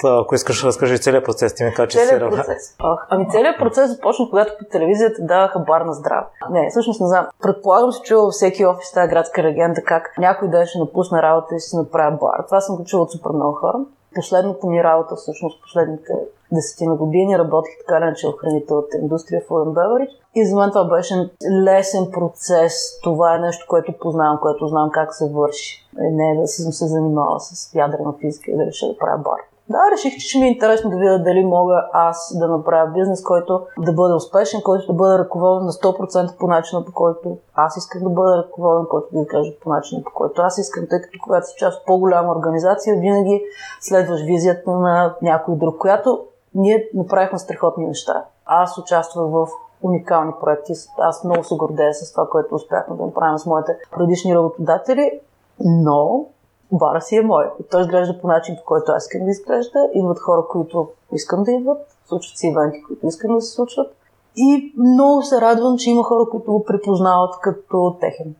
Та, 0.00 0.18
ако 0.22 0.34
искаш, 0.34 0.64
разкажи 0.64 0.98
целият 0.98 1.24
процес. 1.24 1.54
Ти 1.54 1.64
ми 1.64 1.74
кажа, 1.74 1.88
че 1.88 1.98
целият 1.98 2.30
процес. 2.30 2.76
Ох, 2.82 3.06
ами 3.08 3.30
целият 3.30 3.58
процес 3.58 3.90
започна, 3.90 4.26
когато 4.30 4.52
по 4.58 4.64
телевизията 4.64 5.22
даваха 5.22 5.58
бар 5.58 5.80
на 5.80 5.92
здраве. 5.92 6.26
Не, 6.50 6.70
всъщност 6.70 7.00
не 7.00 7.06
знам. 7.06 7.26
Предполагам 7.42 7.92
се 7.92 8.02
чува 8.02 8.30
всеки 8.30 8.66
офис 8.66 8.92
тази 8.92 9.10
градска 9.10 9.42
легенда 9.42 9.82
как 9.82 10.14
някой 10.18 10.48
ден 10.48 10.66
ще 10.66 10.78
напусне 10.78 11.22
работа 11.22 11.54
и 11.54 11.60
си 11.60 11.76
направи 11.76 12.16
бар. 12.20 12.44
Това 12.46 12.60
съм 12.60 12.76
го 12.76 12.84
чувал 12.84 13.02
от 13.02 13.12
супер 13.12 13.30
много 13.30 13.52
хора. 13.52 13.78
Последната 14.14 14.66
ми 14.66 14.84
работа, 14.84 15.16
всъщност 15.16 15.62
последните 15.62 16.12
десетина 16.52 16.94
години, 16.96 17.38
работих 17.38 17.72
така 17.86 18.04
не 18.04 18.14
че 18.14 18.28
в 18.28 18.32
хранителната 18.40 18.96
индустрия 18.96 19.40
в 19.40 19.48
Food 19.48 19.72
Beverage. 19.72 20.10
И 20.34 20.46
за 20.46 20.56
мен 20.56 20.70
това 20.70 20.84
беше 20.84 21.30
лесен 21.64 22.10
процес. 22.12 23.00
Това 23.02 23.34
е 23.34 23.38
нещо, 23.38 23.66
което 23.68 23.92
познавам, 24.00 24.38
което 24.42 24.66
знам 24.66 24.90
как 24.92 25.14
се 25.14 25.30
върши. 25.34 25.88
Не 25.98 26.30
е 26.30 26.40
да 26.40 26.46
съм 26.46 26.72
се 26.72 26.86
занимавала 26.86 27.40
с 27.40 27.74
ядрена 27.74 28.14
физика 28.20 28.50
и 28.50 28.56
да 28.56 28.66
реша 28.66 28.86
да 28.86 28.96
правя 28.96 29.18
бар. 29.18 29.49
Да, 29.70 29.78
реших, 29.92 30.14
че 30.14 30.28
ще 30.28 30.38
ми 30.38 30.46
е 30.46 30.50
интересно 30.50 30.90
да 30.90 30.96
видя 30.96 31.18
дали 31.18 31.44
мога 31.44 31.88
аз 31.92 32.38
да 32.38 32.48
направя 32.48 32.90
бизнес, 32.90 33.22
който 33.22 33.66
да 33.78 33.92
бъде 33.92 34.14
успешен, 34.14 34.60
който 34.64 34.86
да 34.86 34.92
бъде 34.92 35.18
ръководен 35.18 35.64
на 35.64 35.72
100% 35.72 36.38
по 36.38 36.46
начина, 36.46 36.84
по 36.84 36.92
който 36.92 37.36
аз 37.54 37.76
искам 37.76 38.02
да 38.02 38.10
бъда 38.10 38.38
ръководен, 38.38 38.86
който 38.90 39.08
да 39.12 39.20
изглежда 39.20 39.54
по 39.62 39.68
начина, 39.68 40.02
по 40.04 40.10
който 40.14 40.42
аз 40.42 40.58
искам, 40.58 40.86
тъй 40.90 41.00
като 41.00 41.18
когато 41.22 41.46
си 41.46 41.54
част 41.58 41.80
от 41.80 41.86
по-голяма 41.86 42.32
организация, 42.32 42.96
винаги 42.96 43.42
следваш 43.80 44.20
визията 44.20 44.70
на 44.70 45.14
някой 45.22 45.56
друг, 45.56 45.78
която 45.78 46.24
ние 46.54 46.88
направихме 46.94 47.38
страхотни 47.38 47.86
неща. 47.86 48.24
Аз 48.46 48.78
участвах 48.78 49.26
в 49.30 49.46
уникални 49.82 50.32
проекти. 50.40 50.72
Аз 50.98 51.24
много 51.24 51.44
се 51.44 51.56
гордея 51.56 51.94
с 51.94 52.12
това, 52.12 52.28
което 52.30 52.54
успяхме 52.54 52.96
да 52.96 53.06
направим 53.06 53.38
с 53.38 53.46
моите 53.46 53.76
предишни 53.96 54.34
работодатели, 54.34 55.20
но 55.60 56.26
бара 56.72 57.00
си 57.00 57.16
е 57.16 57.22
мой. 57.22 57.44
И 57.60 57.62
той 57.70 57.80
изглежда 57.80 58.20
по 58.20 58.28
начин, 58.28 58.56
по 58.56 58.64
който 58.64 58.92
аз 58.92 59.04
искам 59.04 59.24
да 59.24 59.30
изглежда. 59.30 59.78
Идват 59.94 60.18
хора, 60.18 60.42
които 60.50 60.88
искам 61.12 61.42
да 61.42 61.52
идват, 61.52 61.78
случват 62.08 62.38
си 62.38 62.46
ивенти, 62.46 62.82
които 62.86 63.06
искам 63.06 63.34
да 63.34 63.40
се 63.40 63.54
случват. 63.54 63.96
И 64.36 64.72
много 64.78 65.22
се 65.22 65.40
радвам, 65.40 65.78
че 65.78 65.90
има 65.90 66.02
хора, 66.02 66.30
които 66.30 66.52
го 66.52 66.64
припознават 66.64 67.34
като 67.40 67.96
техен. 68.00 68.34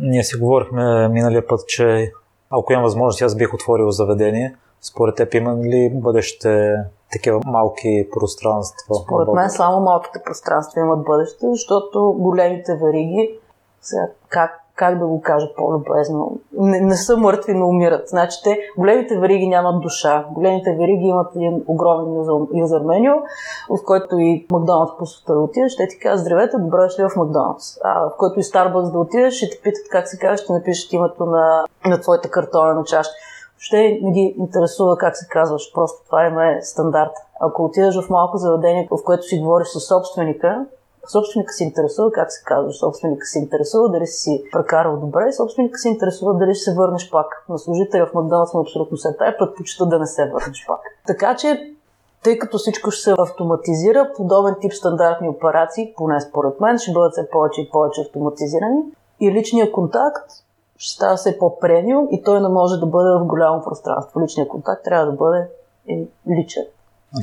Ние 0.00 0.24
си 0.24 0.36
говорихме 0.36 1.08
миналия 1.08 1.46
път, 1.46 1.60
че 1.66 2.12
ако 2.50 2.72
имам 2.72 2.82
възможност, 2.82 3.22
аз 3.22 3.36
бих 3.36 3.54
отворил 3.54 3.90
заведение. 3.90 4.56
Според 4.80 5.16
теб 5.16 5.34
има 5.34 5.56
ли 5.56 5.90
бъдеще 5.94 6.74
такива 7.12 7.40
малки 7.46 8.08
пространства? 8.12 8.94
Според 8.94 9.28
мен 9.34 9.50
само 9.50 9.80
малките 9.80 10.18
пространства 10.24 10.80
имат 10.80 11.04
бъдеще, 11.04 11.46
защото 11.50 12.16
големите 12.18 12.76
вериги, 12.82 13.38
сега 13.82 14.08
как 14.28 14.50
как 14.78 14.98
да 14.98 15.06
го 15.06 15.20
кажа 15.20 15.46
по-любезно, 15.56 16.38
не, 16.58 16.80
не 16.80 16.96
са 16.96 17.16
мъртви, 17.16 17.54
но 17.54 17.66
умират. 17.66 18.08
Значи 18.08 18.36
те, 18.44 18.58
големите 18.78 19.18
вериги 19.18 19.48
нямат 19.48 19.82
душа. 19.82 20.26
Големите 20.30 20.76
вериги 20.78 21.06
имат 21.06 21.36
един 21.36 21.64
огромен 21.66 22.24
юзер 22.54 22.80
меню, 22.80 23.14
в 23.70 23.84
който 23.86 24.18
и 24.18 24.46
Макдоналдс 24.50 24.92
по 25.26 25.32
да 25.32 25.40
отидеш, 25.40 25.76
те 25.76 25.88
ти 25.88 25.98
казват, 25.98 26.20
здравейте, 26.20 26.56
добре 26.58 26.78
дошли 26.82 27.02
в 27.02 27.16
Макдоналдс. 27.16 27.78
А 27.84 28.00
в 28.00 28.12
който 28.18 28.40
и 28.40 28.42
Starbucks 28.42 28.92
да 28.92 28.98
отидеш, 28.98 29.34
ще 29.34 29.50
те 29.50 29.60
питат 29.62 29.88
как 29.90 30.08
се 30.08 30.18
казва, 30.18 30.36
ще 30.36 30.52
напишат 30.52 30.92
името 30.92 31.26
на, 31.26 31.64
на 31.86 32.00
твоята 32.00 32.30
картонена 32.30 32.84
чаша. 32.84 33.10
ще 33.58 33.98
не 34.02 34.12
ги 34.12 34.34
интересува 34.38 34.96
как 34.96 35.16
се 35.16 35.28
казваш, 35.28 35.72
просто 35.74 36.04
това 36.06 36.26
им 36.26 36.38
е 36.38 36.58
стандарт. 36.62 37.12
Ако 37.40 37.64
отидеш 37.64 38.00
в 38.00 38.10
малко 38.10 38.36
заведение, 38.36 38.88
в 38.90 39.04
което 39.04 39.22
си 39.22 39.38
говориш 39.38 39.68
с 39.68 39.80
собственика, 39.80 40.66
собственика 41.10 41.52
се 41.52 41.64
интересува 41.64 42.12
как 42.12 42.32
се 42.32 42.44
казваш, 42.44 42.78
собственика 42.78 43.26
се 43.26 43.38
интересува 43.38 43.90
дали 43.90 44.06
си 44.06 44.44
прекарал 44.52 44.96
добре, 44.96 45.32
собственика 45.32 45.78
се 45.78 45.88
интересува 45.88 46.34
дали 46.34 46.54
ще 46.54 46.64
се 46.64 46.74
върнеш 46.74 47.10
пак. 47.10 47.44
На 47.48 47.58
служителя 47.58 48.06
в 48.06 48.14
Макдоналдс 48.14 48.50
съм 48.50 48.60
абсолютно 48.60 48.96
се 48.96 49.16
тая, 49.18 49.38
предпочита 49.38 49.86
да 49.86 49.98
не 49.98 50.06
се 50.06 50.30
върнеш 50.32 50.64
пак. 50.68 50.80
Така 51.06 51.36
че 51.36 51.74
тъй 52.24 52.38
като 52.38 52.58
всичко 52.58 52.90
ще 52.90 53.02
се 53.02 53.14
автоматизира, 53.18 54.12
подобен 54.16 54.54
тип 54.60 54.72
стандартни 54.72 55.28
операции, 55.28 55.94
поне 55.96 56.20
според 56.20 56.60
мен, 56.60 56.78
ще 56.78 56.92
бъдат 56.92 57.12
все 57.12 57.30
повече 57.30 57.60
и 57.60 57.70
повече 57.70 58.00
автоматизирани. 58.00 58.82
И 59.20 59.32
личният 59.32 59.72
контакт 59.72 60.30
ще 60.76 60.94
става 60.94 61.16
все 61.16 61.38
по-премиум 61.38 62.08
и 62.10 62.22
той 62.22 62.40
не 62.40 62.48
може 62.48 62.80
да 62.80 62.86
бъде 62.86 63.10
в 63.10 63.26
голямо 63.26 63.62
пространство. 63.62 64.20
Личният 64.20 64.48
контакт 64.48 64.84
трябва 64.84 65.06
да 65.06 65.12
бъде 65.12 65.48
личен. 66.30 66.64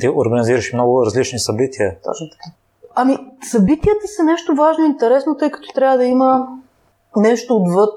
Ти 0.00 0.08
организираш 0.08 0.72
много 0.72 1.06
различни 1.06 1.38
събития. 1.38 1.96
Точно 2.04 2.26
така. 2.30 2.50
Ами, 2.98 3.18
събитията 3.50 4.06
са 4.16 4.22
нещо 4.22 4.54
важно 4.54 4.84
и 4.84 4.86
интересно, 4.86 5.36
тъй 5.36 5.50
като 5.50 5.68
трябва 5.74 5.96
да 5.96 6.04
има 6.04 6.48
нещо 7.16 7.56
отвъд 7.56 7.94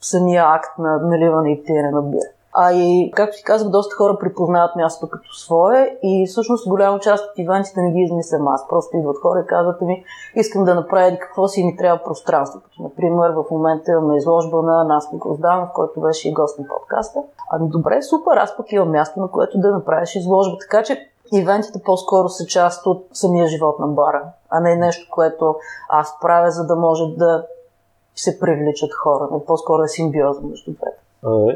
самия 0.00 0.44
акт 0.46 0.78
на 0.78 0.98
наливане 0.98 1.52
и 1.52 1.64
пиене 1.64 1.90
на 1.90 2.02
бира. 2.02 2.28
А 2.54 2.72
и, 2.72 3.12
както 3.14 3.36
ти 3.36 3.44
казах, 3.44 3.68
доста 3.68 3.96
хора 3.96 4.18
припознават 4.18 4.76
мястото 4.76 5.10
като 5.10 5.34
свое 5.34 5.98
и 6.02 6.26
всъщност 6.26 6.68
голяма 6.68 6.98
част 6.98 7.24
от 7.24 7.38
ивентите 7.38 7.80
не 7.80 7.92
ги 7.92 8.00
измислям 8.00 8.48
аз. 8.48 8.68
Просто 8.68 8.96
идват 8.96 9.16
хора 9.22 9.40
и 9.40 9.46
казват 9.46 9.80
ми, 9.80 10.04
искам 10.34 10.64
да 10.64 10.74
направя 10.74 11.18
какво 11.18 11.48
си 11.48 11.64
ми 11.64 11.76
трябва 11.76 12.04
пространство. 12.04 12.60
Като, 12.60 12.82
например, 12.82 13.30
в 13.30 13.44
момента 13.50 13.92
имаме 13.92 14.16
изложба 14.16 14.62
на 14.62 14.84
Наско 14.84 15.18
Грозданов, 15.18 15.68
който 15.74 16.00
беше 16.00 16.28
и 16.28 16.32
гост 16.32 16.58
на 16.58 16.68
подкаста. 16.68 17.22
Ами 17.50 17.68
добре, 17.68 18.02
супер, 18.02 18.36
аз 18.36 18.56
пък 18.56 18.72
имам 18.72 18.90
място, 18.90 19.20
на 19.20 19.28
което 19.28 19.58
да 19.58 19.70
направиш 19.70 20.14
изложба. 20.14 20.58
Така 20.58 20.82
че 20.82 21.11
ивентите 21.32 21.82
по-скоро 21.84 22.28
са 22.28 22.46
част 22.46 22.86
от 22.86 23.06
самия 23.12 23.46
живот 23.46 23.78
на 23.78 23.86
бара, 23.86 24.22
а 24.50 24.60
не 24.60 24.76
нещо, 24.76 25.08
което 25.10 25.56
аз 25.88 26.20
правя, 26.20 26.50
за 26.50 26.66
да 26.66 26.76
може 26.76 27.04
да 27.16 27.46
се 28.16 28.40
привличат 28.40 28.90
хора. 28.94 29.28
Не 29.32 29.44
по-скоро 29.44 29.82
е 29.82 29.88
симбиоза 29.88 30.40
между 30.40 30.72
двете 30.72 31.02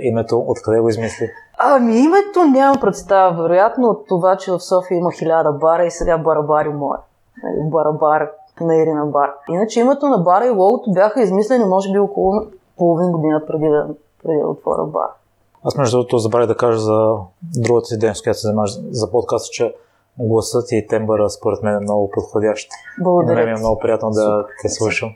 името, 0.00 0.45
откъде 0.47 0.80
го 0.80 0.88
измисли? 0.88 1.30
Ами 1.59 1.99
името 1.99 2.45
нямам 2.45 2.80
представа. 2.80 3.42
Вероятно 3.42 3.88
от 3.88 4.06
това, 4.09 4.37
че 4.37 4.52
в 4.52 4.61
София 4.61 4.99
има 4.99 5.12
хиляда 5.12 5.52
бара 5.52 5.87
и 5.87 5.90
сега 5.90 6.18
барабари 6.18 6.68
мое. 6.68 6.99
Нали, 7.42 7.71
барабар 7.71 8.30
на 8.61 8.76
Ирина 8.76 9.06
бар. 9.06 9.35
Иначе 9.49 9.80
името 9.80 10.06
на 10.06 10.18
бара 10.18 10.47
и 10.47 10.50
логото 10.50 10.92
бяха 10.92 11.23
измислени 11.23 11.64
може 11.64 11.92
би 11.92 11.99
около 11.99 12.33
половин 12.78 13.12
година 13.12 13.42
преди 13.47 13.68
да, 13.68 13.88
преди 14.23 14.40
да 14.40 14.49
отворя 14.49 14.85
бар. 14.85 15.09
Аз 15.67 15.77
между 15.77 15.97
другото 15.97 16.19
забравих 16.19 16.49
да 16.49 16.57
кажа 16.57 16.79
за 16.79 17.15
другата 17.57 17.87
си 17.87 17.99
дейност, 17.99 18.23
която 18.23 18.39
се 18.39 18.47
занимаваш 18.47 18.71
за 18.91 19.11
подкаста, 19.11 19.49
че 19.53 19.75
гласът 20.19 20.73
и 20.73 20.87
тембъра 20.87 21.31
според 21.31 21.63
мен 21.63 21.77
е 21.77 21.81
много 21.81 22.11
подходящ. 22.11 22.71
Благодаря. 23.01 23.43
И 23.43 23.45
ми 23.45 23.51
е 23.51 23.55
много 23.55 23.79
приятно 23.79 24.11
да 24.11 24.47
те 24.63 24.69
слушам. 24.69 25.11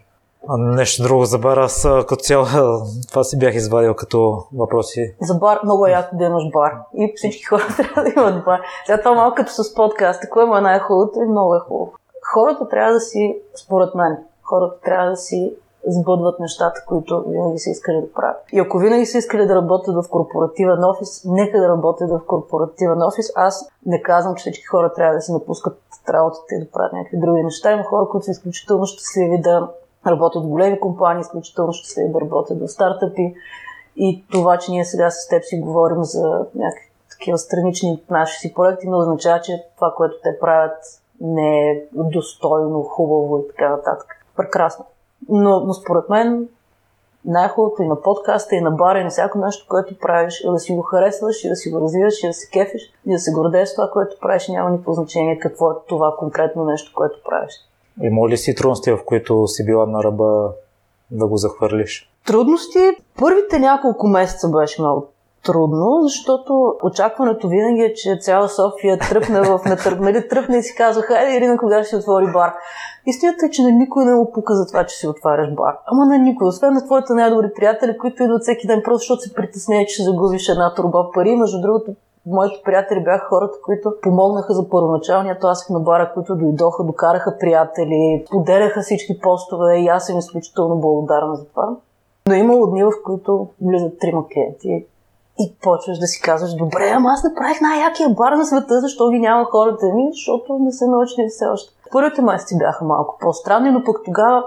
Нещо 0.59 1.03
друго 1.03 1.25
за 1.25 1.39
бар, 1.39 1.57
аз 1.57 1.83
като 1.83 2.17
цяло 2.17 2.47
това 3.09 3.25
си 3.25 3.39
бях 3.39 3.55
извадил 3.55 3.95
като 3.95 4.45
въпроси. 4.55 5.15
За 5.21 5.35
бар 5.35 5.61
много 5.65 5.87
е 5.87 5.91
яко 5.91 6.17
да 6.17 6.25
имаш 6.25 6.45
бар. 6.53 6.73
И 6.95 7.13
всички 7.17 7.45
хора 7.45 7.63
трябва 7.77 8.03
да 8.03 8.13
имат 8.17 8.45
бар. 8.45 8.61
Сега 8.87 8.99
това 9.03 9.15
малко 9.15 9.35
като 9.35 9.53
с 9.53 9.75
подкаста, 9.75 10.31
кое 10.31 10.45
му 10.45 10.57
е 10.57 10.61
най-хубавото 10.61 11.19
и 11.19 11.29
много 11.29 11.55
е 11.55 11.59
хубаво. 11.59 11.93
Хората 12.35 12.69
трябва 12.69 12.93
да 12.93 13.01
си, 13.01 13.39
според 13.65 13.95
мен, 13.95 14.17
хората 14.43 14.81
трябва 14.81 15.11
да 15.11 15.17
си 15.17 15.55
сбъдват 15.87 16.41
нещата, 16.41 16.85
които 16.87 17.25
винаги 17.29 17.59
са 17.59 17.71
искали 17.71 18.01
да 18.01 18.13
правят. 18.13 18.37
И 18.53 18.59
ако 18.59 18.79
винаги 18.79 19.07
са 19.07 19.19
искали 19.19 19.47
да 19.47 19.55
работят 19.55 19.95
в 19.95 20.11
корпоративен 20.11 20.85
офис, 20.85 21.25
нека 21.25 21.61
да 21.61 21.69
работят 21.69 22.11
в 22.11 22.21
корпоративен 22.27 23.03
офис. 23.03 23.33
Аз 23.35 23.69
не 23.87 24.03
казвам, 24.03 24.35
че 24.35 24.41
всички 24.41 24.65
хора 24.65 24.93
трябва 24.93 25.15
да 25.15 25.21
си 25.21 25.33
напускат 25.33 25.79
работата 26.09 26.55
и 26.55 26.61
да 26.65 26.71
правят 26.71 26.93
някакви 26.93 27.19
други 27.19 27.43
неща. 27.43 27.73
Има 27.73 27.85
хора, 27.85 28.09
които 28.11 28.25
са 28.25 28.31
изключително 28.31 28.87
щастливи 28.87 29.41
да 29.41 29.69
работят 30.07 30.45
в 30.45 30.49
големи 30.49 30.81
компании, 30.81 31.21
изключително 31.21 31.73
щастливи 31.73 32.13
да 32.13 32.21
работят 32.21 32.61
в 32.61 32.69
стартъпи. 32.69 33.35
И 33.97 34.25
това, 34.33 34.59
че 34.59 34.71
ние 34.71 34.85
сега 34.85 35.11
с 35.11 35.29
теб 35.29 35.45
си 35.45 35.61
говорим 35.61 36.05
за 36.05 36.47
някакви 36.55 36.91
такива 37.11 37.39
странични 37.39 38.03
наши 38.11 38.39
си 38.39 38.55
проекти, 38.55 38.89
не 38.89 38.97
означава, 38.97 39.41
че 39.41 39.65
това, 39.77 39.95
което 39.97 40.15
те 40.23 40.39
правят, 40.41 40.79
не 41.21 41.71
е 41.71 41.83
достойно, 41.93 42.83
хубаво 42.83 43.39
и 43.39 43.49
така 43.49 43.69
нататък. 43.69 44.25
Прекрасно. 44.37 44.85
Но, 45.29 45.61
но 45.61 45.75
според 45.75 46.09
мен 46.09 46.49
най-хубавото 47.25 47.83
и 47.83 47.89
на 47.89 48.03
подкаста, 48.03 48.57
и 48.57 48.61
на 48.61 48.71
бара, 48.71 49.01
и 49.01 49.05
на 49.05 49.11
всяко 49.11 49.39
нещо, 49.39 49.67
което 49.69 49.99
правиш, 49.99 50.45
е 50.45 50.51
да 50.51 50.59
си 50.59 50.73
го 50.73 50.83
харесваш, 50.83 51.45
и 51.45 51.49
да 51.49 51.57
си 51.57 51.71
го 51.71 51.81
развиваш, 51.81 52.23
и 52.23 52.27
да 52.27 52.33
се 52.33 52.51
кефиш, 52.51 52.83
и 53.07 53.13
да 53.13 53.19
се 53.19 53.33
гордееш 53.33 53.69
с 53.69 53.75
това, 53.75 53.91
което 53.93 54.17
правиш. 54.21 54.49
Няма 54.49 54.71
никакво 54.71 54.93
значение 54.93 55.39
какво 55.39 55.71
е 55.71 55.75
това 55.89 56.15
конкретно 56.19 56.65
нещо, 56.65 56.93
което 56.95 57.19
правиш. 57.29 57.53
Има 58.03 58.29
ли 58.29 58.37
си 58.37 58.55
трудности, 58.55 58.93
в 58.93 58.99
които 59.07 59.47
си 59.47 59.65
била 59.65 59.87
на 59.87 60.03
ръба 60.05 60.53
да 61.11 61.27
го 61.27 61.37
захвърлиш? 61.37 62.11
Трудности? 62.27 62.79
Първите 63.19 63.59
няколко 63.59 64.09
месеца 64.09 64.49
беше 64.49 64.83
много 64.83 65.07
трудно, 65.45 66.01
защото 66.03 66.75
очакването 66.83 67.49
винаги 67.49 67.83
е, 67.83 67.95
че 67.95 68.19
цяла 68.21 68.49
София 68.49 68.99
тръпне 68.99 69.41
в 69.41 69.61
нетърп, 69.67 70.01
нали, 70.01 70.29
тръпне 70.29 70.57
и 70.57 70.63
си 70.63 70.75
казва, 70.75 71.03
хайде 71.03 71.37
Ирина, 71.37 71.59
кога 71.59 71.85
ще 71.85 71.97
отвори 71.97 72.33
бар. 72.33 72.55
Истината 73.07 73.47
е, 73.47 73.51
че 73.51 73.63
на 73.63 73.71
никой 73.71 74.05
не 74.05 74.15
му 74.15 74.33
пука 74.33 74.55
за 74.55 74.67
това, 74.67 74.85
че 74.85 74.97
си 74.97 75.09
отваряш 75.09 75.55
бар. 75.55 75.79
Ама 75.87 76.07
на 76.07 76.19
никой, 76.19 76.49
освен 76.49 76.75
на 76.75 76.85
твоите 76.85 77.13
най-добри 77.13 77.53
приятели, 77.57 77.99
които 77.99 78.23
идват 78.23 78.43
всеки 78.43 78.67
ден, 78.67 78.83
просто 78.85 78.99
защото 78.99 79.21
се 79.21 79.35
притесняват, 79.35 79.89
че 79.89 79.95
ще 79.95 80.03
загубиш 80.03 80.49
една 80.49 80.75
турба 80.75 81.11
пари. 81.15 81.37
Между 81.37 81.61
другото, 81.61 81.95
моите 82.27 82.61
приятели 82.65 83.05
бяха 83.05 83.27
хората, 83.29 83.59
които 83.65 83.93
помогнаха 84.03 84.55
за 84.55 84.69
първоначалния 84.69 85.39
тласък 85.39 85.71
на 85.71 85.81
бара, 85.81 86.11
които 86.15 86.37
дойдоха, 86.37 86.85
докараха 86.85 87.37
приятели, 87.41 88.25
поделяха 88.31 88.81
всички 88.81 89.21
постове 89.21 89.79
и 89.79 89.89
аз 89.89 90.07
съм 90.07 90.19
изключително 90.19 90.81
благодарна 90.81 91.37
за 91.37 91.45
това. 91.45 91.77
Но 92.29 92.35
имало 92.35 92.67
дни, 92.67 92.85
в 92.85 92.93
които 93.05 93.49
влизат 93.61 93.99
трима 93.99 94.25
клиенти 94.29 94.87
и 95.41 95.55
почваш 95.63 95.99
да 95.99 96.07
си 96.07 96.23
казваш, 96.23 96.55
добре, 96.55 96.93
ама 96.97 97.09
аз 97.13 97.25
направих 97.25 97.61
най-якия 97.61 98.09
бар 98.09 98.33
на 98.33 98.47
света, 98.47 98.81
защо 98.81 99.11
ги 99.11 99.19
няма 99.19 99.45
хората 99.45 99.87
ми, 99.87 100.09
защото 100.13 100.59
не 100.59 100.73
са 100.73 100.87
научили 100.87 101.29
все 101.29 101.47
още. 101.47 101.73
Първите 101.93 102.23
месеци 102.23 102.59
бяха 102.59 102.85
малко 102.85 103.19
по-странни, 103.21 103.71
но 103.71 103.85
пък 103.85 103.97
тогава 104.05 104.45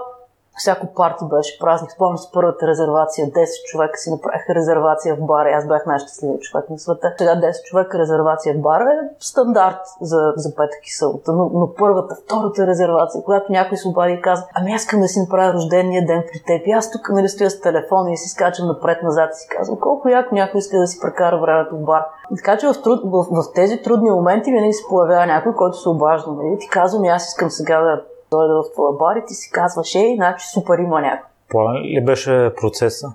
всяко 0.56 0.86
парти 0.94 1.24
беше 1.30 1.58
празник. 1.58 1.90
Спомням 1.90 2.18
с 2.18 2.32
първата 2.32 2.66
резервация. 2.66 3.26
10 3.26 3.64
човека 3.64 3.98
си 3.98 4.10
направиха 4.10 4.54
резервация 4.54 5.16
в 5.16 5.26
бара. 5.26 5.56
Аз 5.56 5.66
бях 5.66 5.86
най-щастливият 5.86 6.42
човек 6.42 6.70
на 6.70 6.78
света. 6.78 7.14
Сега 7.18 7.36
10 7.36 7.62
човека 7.62 7.98
резервация 7.98 8.54
в 8.54 8.60
бара 8.60 8.84
е 8.84 9.08
стандарт 9.18 9.80
за, 10.00 10.32
за 10.36 10.54
петък 10.54 10.86
и 10.86 10.94
събота. 10.94 11.32
Но, 11.32 11.50
но 11.54 11.74
първата, 11.74 12.14
втората 12.24 12.66
резервация, 12.66 13.22
когато 13.24 13.52
някой 13.52 13.76
се 13.76 13.88
обади 13.88 14.12
и 14.12 14.22
казва, 14.22 14.46
ами 14.54 14.72
аз 14.72 14.82
искам 14.82 15.00
да 15.00 15.08
си 15.08 15.20
направя 15.20 15.52
рождения 15.52 16.06
ден 16.06 16.22
при 16.32 16.42
теб. 16.46 16.66
И 16.66 16.70
аз 16.70 16.90
тук 16.90 17.08
нали 17.10 17.28
стоя 17.28 17.50
с 17.50 17.60
телефона 17.60 18.12
и 18.12 18.16
си 18.16 18.28
скачам 18.28 18.66
напред-назад 18.66 19.30
и 19.32 19.38
си 19.38 19.48
казвам, 19.48 19.78
колко 19.80 20.08
яко 20.08 20.34
някой 20.34 20.58
иска 20.58 20.78
да 20.78 20.86
си 20.86 21.00
прекара 21.00 21.40
времето 21.40 21.76
в 21.76 21.84
бар. 21.84 22.06
Така 22.36 22.58
че 22.58 22.66
в, 22.66 22.82
труд, 22.82 23.00
в, 23.04 23.26
в, 23.30 23.52
тези 23.54 23.82
трудни 23.82 24.10
моменти 24.10 24.52
винаги 24.52 24.72
се 24.72 24.88
появява 24.88 25.26
някой, 25.26 25.54
който 25.54 25.76
се 25.76 25.88
обажда. 25.88 26.32
Нали? 26.32 26.58
Ти 26.58 26.68
казвам, 26.68 27.04
аз 27.04 27.28
искам 27.28 27.50
сега 27.50 27.80
да 27.80 28.02
дойде 28.34 28.54
в 28.54 28.72
твоя 28.72 28.92
бар 28.92 29.16
и 29.16 29.26
ти 29.26 29.34
си 29.34 29.50
казваш, 29.50 29.94
ей, 29.94 30.16
значи 30.16 30.46
супер 30.48 30.78
има 30.78 31.00
някой. 31.00 31.28
Плавен 31.48 31.82
ли 31.82 32.04
беше 32.04 32.52
процеса? 32.60 33.12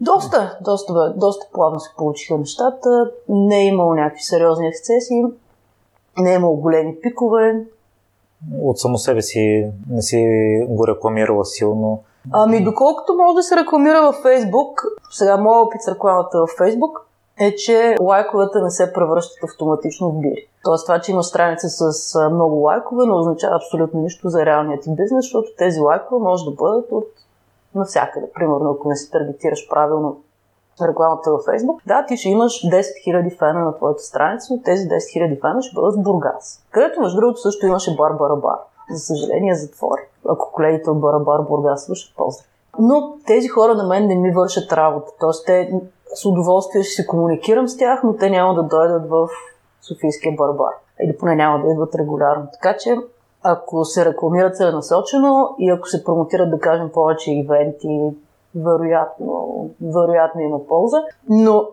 Доста, 0.00 0.58
доста, 0.60 1.14
доста 1.16 1.46
плавно 1.52 1.80
се 1.80 1.90
получиха 1.96 2.38
нещата. 2.38 3.10
Не 3.28 3.60
е 3.60 3.66
имало 3.66 3.94
някакви 3.94 4.22
сериозни 4.22 4.68
ексцесии, 4.68 5.22
не 6.18 6.32
е 6.32 6.34
имало 6.34 6.56
големи 6.56 7.00
пикове. 7.00 7.64
От 8.62 8.78
само 8.78 8.98
себе 8.98 9.22
си 9.22 9.66
не 9.90 10.02
си 10.02 10.26
го 10.68 10.86
рекламирала 10.86 11.44
силно. 11.44 12.02
Ами, 12.32 12.64
доколкото 12.64 13.14
може 13.14 13.34
да 13.34 13.42
се 13.42 13.56
рекламира 13.56 14.02
във 14.02 14.14
Фейсбук, 14.14 14.82
сега 15.10 15.36
моят 15.36 15.66
опит 15.66 15.82
с 15.82 15.88
рекламата 15.88 16.38
във 16.38 16.50
Фейсбук 16.58 17.09
е, 17.40 17.54
че 17.54 17.96
лайковете 18.00 18.58
не 18.58 18.70
се 18.70 18.92
превръщат 18.92 19.44
автоматично 19.44 20.10
в 20.10 20.20
бири. 20.20 20.48
Тоест 20.64 20.86
това, 20.86 21.00
че 21.00 21.12
има 21.12 21.22
страница 21.22 21.68
с 21.68 22.14
много 22.30 22.54
лайкове, 22.54 23.06
не 23.06 23.12
означава 23.12 23.56
абсолютно 23.56 24.00
нищо 24.00 24.28
за 24.28 24.46
реалният 24.46 24.82
ти 24.82 24.90
бизнес, 24.90 25.24
защото 25.24 25.48
тези 25.58 25.80
лайкове 25.80 26.24
може 26.24 26.44
да 26.44 26.50
бъдат 26.50 26.92
от 26.92 27.08
навсякъде. 27.74 28.26
Примерно, 28.34 28.70
ако 28.70 28.88
не 28.88 28.96
се 28.96 29.10
таргетираш 29.10 29.68
правилно 29.70 30.16
рекламата 30.82 31.30
във 31.30 31.42
Facebook, 31.44 31.78
да, 31.86 32.06
ти 32.06 32.16
ще 32.16 32.28
имаш 32.28 32.52
10 32.52 32.82
000 33.08 33.38
фена 33.38 33.64
на 33.64 33.76
твоята 33.76 34.02
страница, 34.02 34.54
но 34.54 34.62
тези 34.62 34.88
10 34.88 34.90
000 34.90 35.40
фена 35.40 35.62
ще 35.62 35.74
бъдат 35.74 35.94
в 35.94 36.02
Бургас. 36.02 36.64
Където, 36.70 37.00
между 37.00 37.20
другото, 37.20 37.40
също 37.40 37.66
имаше 37.66 37.96
бар 37.96 38.12
Барабар. 38.12 38.58
За 38.90 38.98
съжаление, 38.98 39.54
затвори. 39.54 40.00
Ако 40.28 40.52
колегите 40.52 40.90
от 40.90 41.00
Барабар 41.00 41.40
Бургас 41.40 41.84
слушат, 41.84 42.16
поздрави. 42.16 42.48
Но 42.78 43.16
тези 43.26 43.48
хора 43.48 43.74
на 43.74 43.86
мен 43.86 44.06
не 44.06 44.14
ми 44.14 44.30
вършат 44.30 44.72
работа. 44.72 45.12
Тоест, 45.20 45.46
те 45.46 45.72
с 46.14 46.24
удоволствие 46.24 46.82
ще 46.82 47.02
се 47.02 47.06
комуникирам 47.06 47.68
с 47.68 47.76
тях, 47.76 48.00
но 48.04 48.16
те 48.16 48.30
няма 48.30 48.54
да 48.54 48.62
дойдат 48.62 49.08
в 49.10 49.28
Софийския 49.82 50.34
барбар. 50.36 50.72
Или 51.04 51.16
поне 51.18 51.34
няма 51.34 51.64
да 51.64 51.72
идват 51.72 51.94
регулярно. 51.94 52.48
Така 52.52 52.76
че, 52.76 52.96
ако 53.42 53.84
се 53.84 54.04
рекламират 54.04 54.56
целенасочено 54.56 55.54
и 55.58 55.70
ако 55.70 55.88
се 55.88 56.04
промотират, 56.04 56.50
да 56.50 56.58
кажем, 56.58 56.90
повече 56.94 57.32
ивенти, 57.32 58.10
вероятно, 58.54 59.70
вероятно 59.82 60.40
има 60.40 60.66
полза. 60.66 61.02
Но 61.28 61.68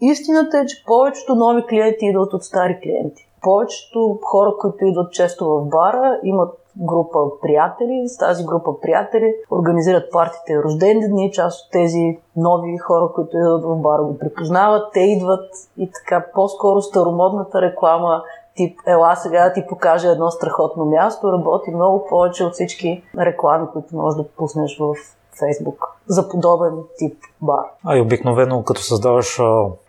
истината 0.00 0.58
е, 0.58 0.66
че 0.66 0.84
повечето 0.86 1.34
нови 1.34 1.66
клиенти 1.66 2.06
идват 2.06 2.32
от 2.32 2.44
стари 2.44 2.80
клиенти. 2.82 3.28
Повечето 3.42 4.18
хора, 4.22 4.54
които 4.60 4.84
идват 4.84 5.12
често 5.12 5.46
в 5.48 5.64
бара, 5.64 6.20
имат 6.22 6.58
група 6.76 7.18
приятели. 7.42 8.08
С 8.08 8.16
тази 8.16 8.44
група 8.44 8.80
приятели 8.80 9.34
организират 9.50 10.12
партите 10.12 10.62
рождени 10.62 11.08
дни. 11.08 11.32
Част 11.32 11.66
от 11.66 11.72
тези 11.72 12.18
нови 12.36 12.78
хора, 12.78 13.08
които 13.14 13.36
идват 13.36 13.64
в 13.64 13.76
бара, 13.76 14.02
го 14.02 14.18
припознават. 14.18 14.92
Те 14.92 15.00
идват 15.00 15.50
и 15.78 15.90
така 15.90 16.26
по-скоро 16.34 16.82
старомодната 16.82 17.62
реклама 17.62 18.22
тип, 18.56 18.80
ела 18.86 19.16
сега 19.16 19.44
да 19.44 19.52
ти 19.52 19.66
покажа 19.68 20.08
едно 20.08 20.30
страхотно 20.30 20.84
място, 20.84 21.32
работи 21.32 21.70
много 21.70 22.06
повече 22.08 22.44
от 22.44 22.52
всички 22.52 23.04
реклами, 23.18 23.66
които 23.72 23.96
можеш 23.96 24.16
да 24.16 24.28
пуснеш 24.28 24.78
в 24.80 24.94
Фейсбук 25.38 25.96
за 26.06 26.28
подобен 26.28 26.78
тип 26.98 27.16
бар. 27.40 27.64
А 27.84 27.96
и 27.96 28.00
обикновено, 28.00 28.64
като 28.64 28.80
създаваш 28.80 29.40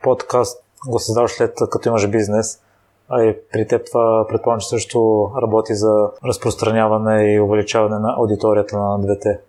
подкаст, 0.03 0.63
го 0.87 0.99
създаваш 0.99 1.31
след 1.31 1.53
като 1.71 1.89
имаш 1.89 2.09
бизнес, 2.09 2.62
а 3.09 3.23
и 3.23 3.37
при 3.53 3.67
теб 3.67 3.85
това 3.85 4.25
предполагам, 4.29 4.59
че 4.59 4.67
също 4.67 5.31
работи 5.41 5.75
за 5.75 6.09
разпространяване 6.25 7.33
и 7.33 7.41
увеличаване 7.41 7.99
на 7.99 8.15
аудиторията 8.17 8.77
на 8.77 8.99
двете. 8.99 9.39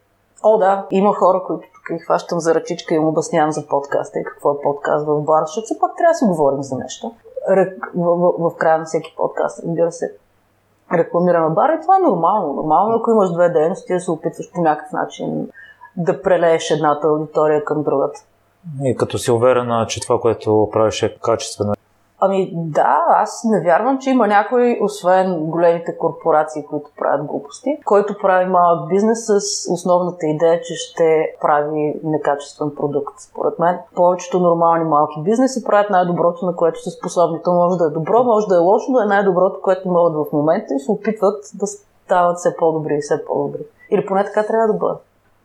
О, 0.42 0.58
да. 0.58 0.86
Има 0.90 1.14
хора, 1.14 1.42
които 1.46 1.68
тук 1.74 1.96
ги 1.96 2.04
хващам 2.04 2.40
за 2.40 2.54
ръчичка 2.54 2.94
и 2.94 2.96
им 2.96 3.08
обяснявам 3.08 3.52
за 3.52 3.66
подкаста 3.66 4.18
и 4.18 4.24
какво 4.24 4.50
е 4.52 4.60
подкаст 4.62 5.06
в 5.06 5.20
бар, 5.20 5.42
защото 5.46 5.64
все 5.64 5.78
пак 5.78 5.96
трябва 5.96 6.12
да 6.12 6.14
си 6.14 6.24
говорим 6.24 6.62
за 6.62 6.76
нещо. 6.78 7.12
В, 7.48 7.66
в, 7.94 8.50
в 8.50 8.56
края 8.56 8.78
на 8.78 8.84
всеки 8.84 9.14
подкаст, 9.16 9.64
разбира 9.64 9.92
се, 9.92 10.14
рекламираме 10.92 11.54
бар 11.54 11.68
и 11.68 11.80
това 11.82 11.96
е 11.96 12.10
нормално. 12.10 12.52
Нормално, 12.52 12.96
ако 12.96 13.10
имаш 13.10 13.32
две 13.32 13.48
дейности, 13.48 13.92
да 13.92 14.00
се 14.00 14.10
опитваш 14.10 14.52
по 14.52 14.60
някакъв 14.60 14.92
начин 14.92 15.48
да 15.96 16.22
прелееш 16.22 16.70
едната 16.70 17.06
аудитория 17.06 17.64
към 17.64 17.82
другата. 17.82 18.20
И 18.84 18.96
като 18.96 19.18
си 19.18 19.30
уверена, 19.30 19.86
че 19.88 20.00
това, 20.00 20.20
което 20.20 20.68
правиш 20.72 21.02
е 21.02 21.18
качествено 21.22 21.74
Ами 22.20 22.52
да, 22.54 23.04
аз 23.08 23.44
не 23.44 23.60
вярвам, 23.64 23.98
че 23.98 24.10
има 24.10 24.26
някой, 24.26 24.78
освен 24.82 25.46
големите 25.46 25.98
корпорации, 25.98 26.64
които 26.64 26.90
правят 26.98 27.26
глупости, 27.26 27.78
който 27.84 28.18
прави 28.22 28.46
малък 28.46 28.88
бизнес 28.88 29.26
с 29.26 29.38
основната 29.72 30.26
идея, 30.26 30.60
че 30.60 30.74
ще 30.74 31.34
прави 31.40 32.00
некачествен 32.04 32.70
продукт. 32.76 33.14
Според 33.18 33.58
мен, 33.58 33.78
повечето 33.94 34.40
нормални 34.40 34.84
малки 34.84 35.22
бизнеси 35.22 35.64
правят 35.64 35.90
най-доброто, 35.90 36.46
на 36.46 36.56
което 36.56 36.82
са 36.82 36.90
способни. 36.90 37.40
То 37.44 37.52
може 37.52 37.78
да 37.78 37.86
е 37.86 37.90
добро, 37.90 38.24
може 38.24 38.46
да 38.46 38.54
е 38.54 38.58
лошо, 38.58 38.92
но 38.92 39.00
е 39.00 39.06
най-доброто, 39.06 39.60
което 39.62 39.88
могат 39.88 40.14
в 40.14 40.32
момента 40.32 40.74
и 40.74 40.80
се 40.80 40.90
опитват 40.90 41.44
да 41.54 41.66
стават 41.66 42.38
все 42.38 42.56
по-добри 42.56 42.94
и 42.94 43.00
все 43.00 43.24
по-добри. 43.24 43.60
Или 43.90 44.06
поне 44.06 44.24
така 44.24 44.46
трябва 44.46 44.66
да 44.66 44.78
бъде. 44.78 44.98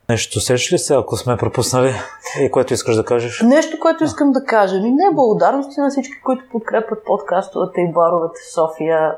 Нещо 0.10 0.40
сеш 0.40 0.74
ли 0.74 0.78
се, 0.78 0.96
ако 0.96 1.18
сме 1.18 1.38
пропуснали 1.38 1.94
и 2.42 2.52
което 2.52 2.74
искаш 2.74 2.96
да 2.96 3.06
кажеш? 3.06 3.42
Нещо, 3.42 3.78
което 3.80 4.04
искам 4.04 4.32
да 4.32 4.44
кажа. 4.44 4.82
Ми 4.82 4.92
не 4.92 5.14
благодарности 5.14 5.80
на 5.80 5.90
всички, 5.90 6.22
които 6.22 6.44
подкрепят 6.52 7.06
подкастовете 7.06 7.82
и 7.82 7.92
баровете 7.92 8.40
в 8.46 8.54
София 8.54 9.16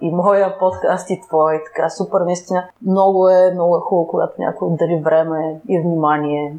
и 0.00 0.10
моя 0.10 0.58
подкаст 0.58 1.10
и 1.10 1.20
твой. 1.28 1.62
Така, 1.64 1.90
супер, 1.90 2.20
наистина. 2.20 2.68
Много 2.86 3.28
е, 3.28 3.50
много 3.50 3.76
е 3.76 3.80
хубаво, 3.80 4.06
когато 4.06 4.34
някой 4.38 4.68
отдели 4.68 5.02
време 5.04 5.60
и 5.68 5.80
внимание 5.80 6.56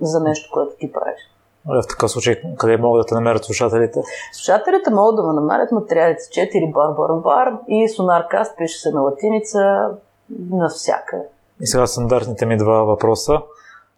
за 0.00 0.20
нещо, 0.20 0.50
което 0.52 0.76
ти 0.78 0.92
правиш. 0.92 1.20
В 1.66 1.88
такъв 1.88 2.10
случай, 2.10 2.40
къде 2.58 2.76
могат 2.76 3.00
да 3.00 3.06
те 3.06 3.14
намерят 3.14 3.44
слушателите? 3.44 4.02
Слушателите 4.32 4.90
могат 4.90 5.16
да 5.16 5.22
ме 5.22 5.32
намерят 5.32 5.72
материалите 5.72 6.22
4 6.22 6.72
бар, 6.72 6.88
бар, 6.88 7.20
бар 7.20 7.58
и 7.68 7.88
Сонаркаст 7.88 8.56
пише 8.58 8.78
се 8.78 8.90
на 8.90 9.00
латиница 9.00 9.88
навсякъде. 10.50 11.24
И 11.62 11.66
сега 11.66 11.86
стандартните 11.86 12.46
ми 12.46 12.56
два 12.56 12.84
въпроса. 12.84 13.42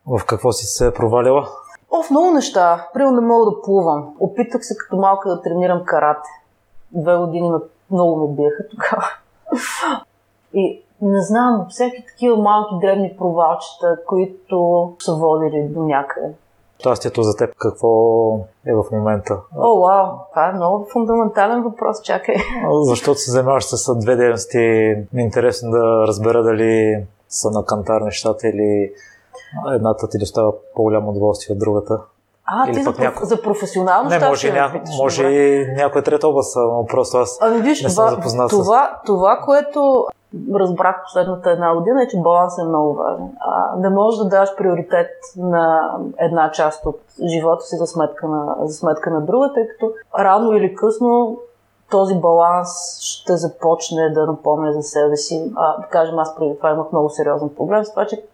В 0.06 0.20
какво 0.26 0.52
си 0.52 0.66
се 0.66 0.94
провалила? 0.94 1.48
О, 1.90 2.02
в 2.02 2.10
много 2.10 2.30
неща. 2.30 2.88
Примерно 2.94 3.20
не 3.20 3.26
мога 3.26 3.44
да 3.44 3.62
плувам. 3.62 4.14
Опитах 4.20 4.66
се 4.66 4.76
като 4.76 4.96
малка 4.96 5.28
да 5.28 5.42
тренирам 5.42 5.82
карате. 5.84 6.28
Две 6.92 7.16
години 7.16 7.50
много 7.90 8.16
ме 8.16 8.34
биеха 8.34 8.64
тогава. 8.70 9.04
И 10.54 10.82
не 11.02 11.22
знам, 11.22 11.66
всеки 11.68 12.04
такива 12.06 12.36
малки 12.36 12.74
древни 12.80 13.14
провалчета, 13.18 13.98
които 14.06 14.92
са 14.98 15.14
водили 15.14 15.68
до 15.68 15.82
някъде. 15.82 16.28
Щастието 16.78 17.22
за 17.22 17.36
теб 17.36 17.54
какво 17.58 17.88
е 18.66 18.74
в 18.74 18.84
момента? 18.92 19.40
О, 19.56 19.80
вау, 19.80 20.06
това 20.30 20.48
е 20.48 20.52
много 20.52 20.86
фундаментален 20.92 21.62
въпрос, 21.62 22.02
чакай. 22.02 22.36
Защото 22.82 23.18
се 23.18 23.30
занимаваш 23.30 23.64
с 23.64 23.98
две 23.98 24.16
дейности, 24.16 24.58
ми 25.12 25.22
е 25.22 25.24
интересно 25.24 25.70
да 25.70 26.06
разбера 26.06 26.42
дали 26.42 27.04
са 27.34 27.50
на 27.50 27.64
кантар 27.64 28.00
нещата 28.00 28.48
или 28.48 28.92
едната 29.74 30.08
ти 30.08 30.18
достава 30.18 30.52
по-голямо 30.74 31.10
удоволствие 31.10 31.52
от 31.52 31.58
другата? 31.58 32.00
А, 32.46 32.68
Или 32.68 32.74
ти 32.74 32.82
за, 32.82 32.94
няко... 32.98 33.24
за 33.24 33.42
професионално 33.42 34.10
Не, 34.10 34.18
може, 34.18 34.52
ня... 34.52 34.70
питаш, 34.72 34.96
може 34.98 35.26
и 35.26 35.66
някоя 35.76 36.04
трета 36.04 36.28
област, 36.28 36.56
но 36.56 36.86
просто 36.86 37.18
аз 37.18 37.38
ами, 37.40 37.62
виж, 37.62 37.82
не 37.82 37.88
това, 37.88 38.08
съм 38.08 38.16
запознат 38.16 38.50
това, 38.50 38.98
с... 39.02 39.06
това, 39.06 39.40
което 39.44 40.06
разбрах 40.54 40.96
последната 41.04 41.50
една 41.50 41.74
година 41.74 42.02
е, 42.02 42.08
че 42.08 42.16
баланс 42.20 42.58
е 42.58 42.64
много 42.64 42.94
важен. 42.94 43.28
А, 43.40 43.76
не 43.76 43.88
можеш 43.88 44.18
да 44.18 44.28
даш 44.28 44.56
приоритет 44.56 45.10
на 45.36 45.94
една 46.18 46.50
част 46.50 46.86
от 46.86 47.00
живота 47.26 47.64
си 47.64 47.76
за 47.76 47.86
сметка 47.86 48.28
на, 48.28 48.56
за 48.62 48.74
сметка 48.74 49.10
на 49.10 49.20
друга, 49.20 49.50
тъй 49.54 49.68
като 49.68 49.92
рано 50.18 50.52
или 50.52 50.74
късно 50.74 51.38
този 51.90 52.14
баланс 52.14 53.00
ще 53.00 53.36
започне 53.36 54.10
да 54.10 54.26
напомня 54.26 54.72
за 54.72 54.82
себе 54.82 55.16
си. 55.16 55.52
А, 55.56 55.80
да 55.80 55.86
кажем, 55.86 56.18
аз 56.18 56.36
преди 56.36 56.56
това 56.56 56.70
имах 56.70 56.92
много 56.92 57.10
сериозен 57.10 57.48
проблем 57.56 57.84
с 57.84 57.90
това, 57.90 58.06
че 58.06 58.24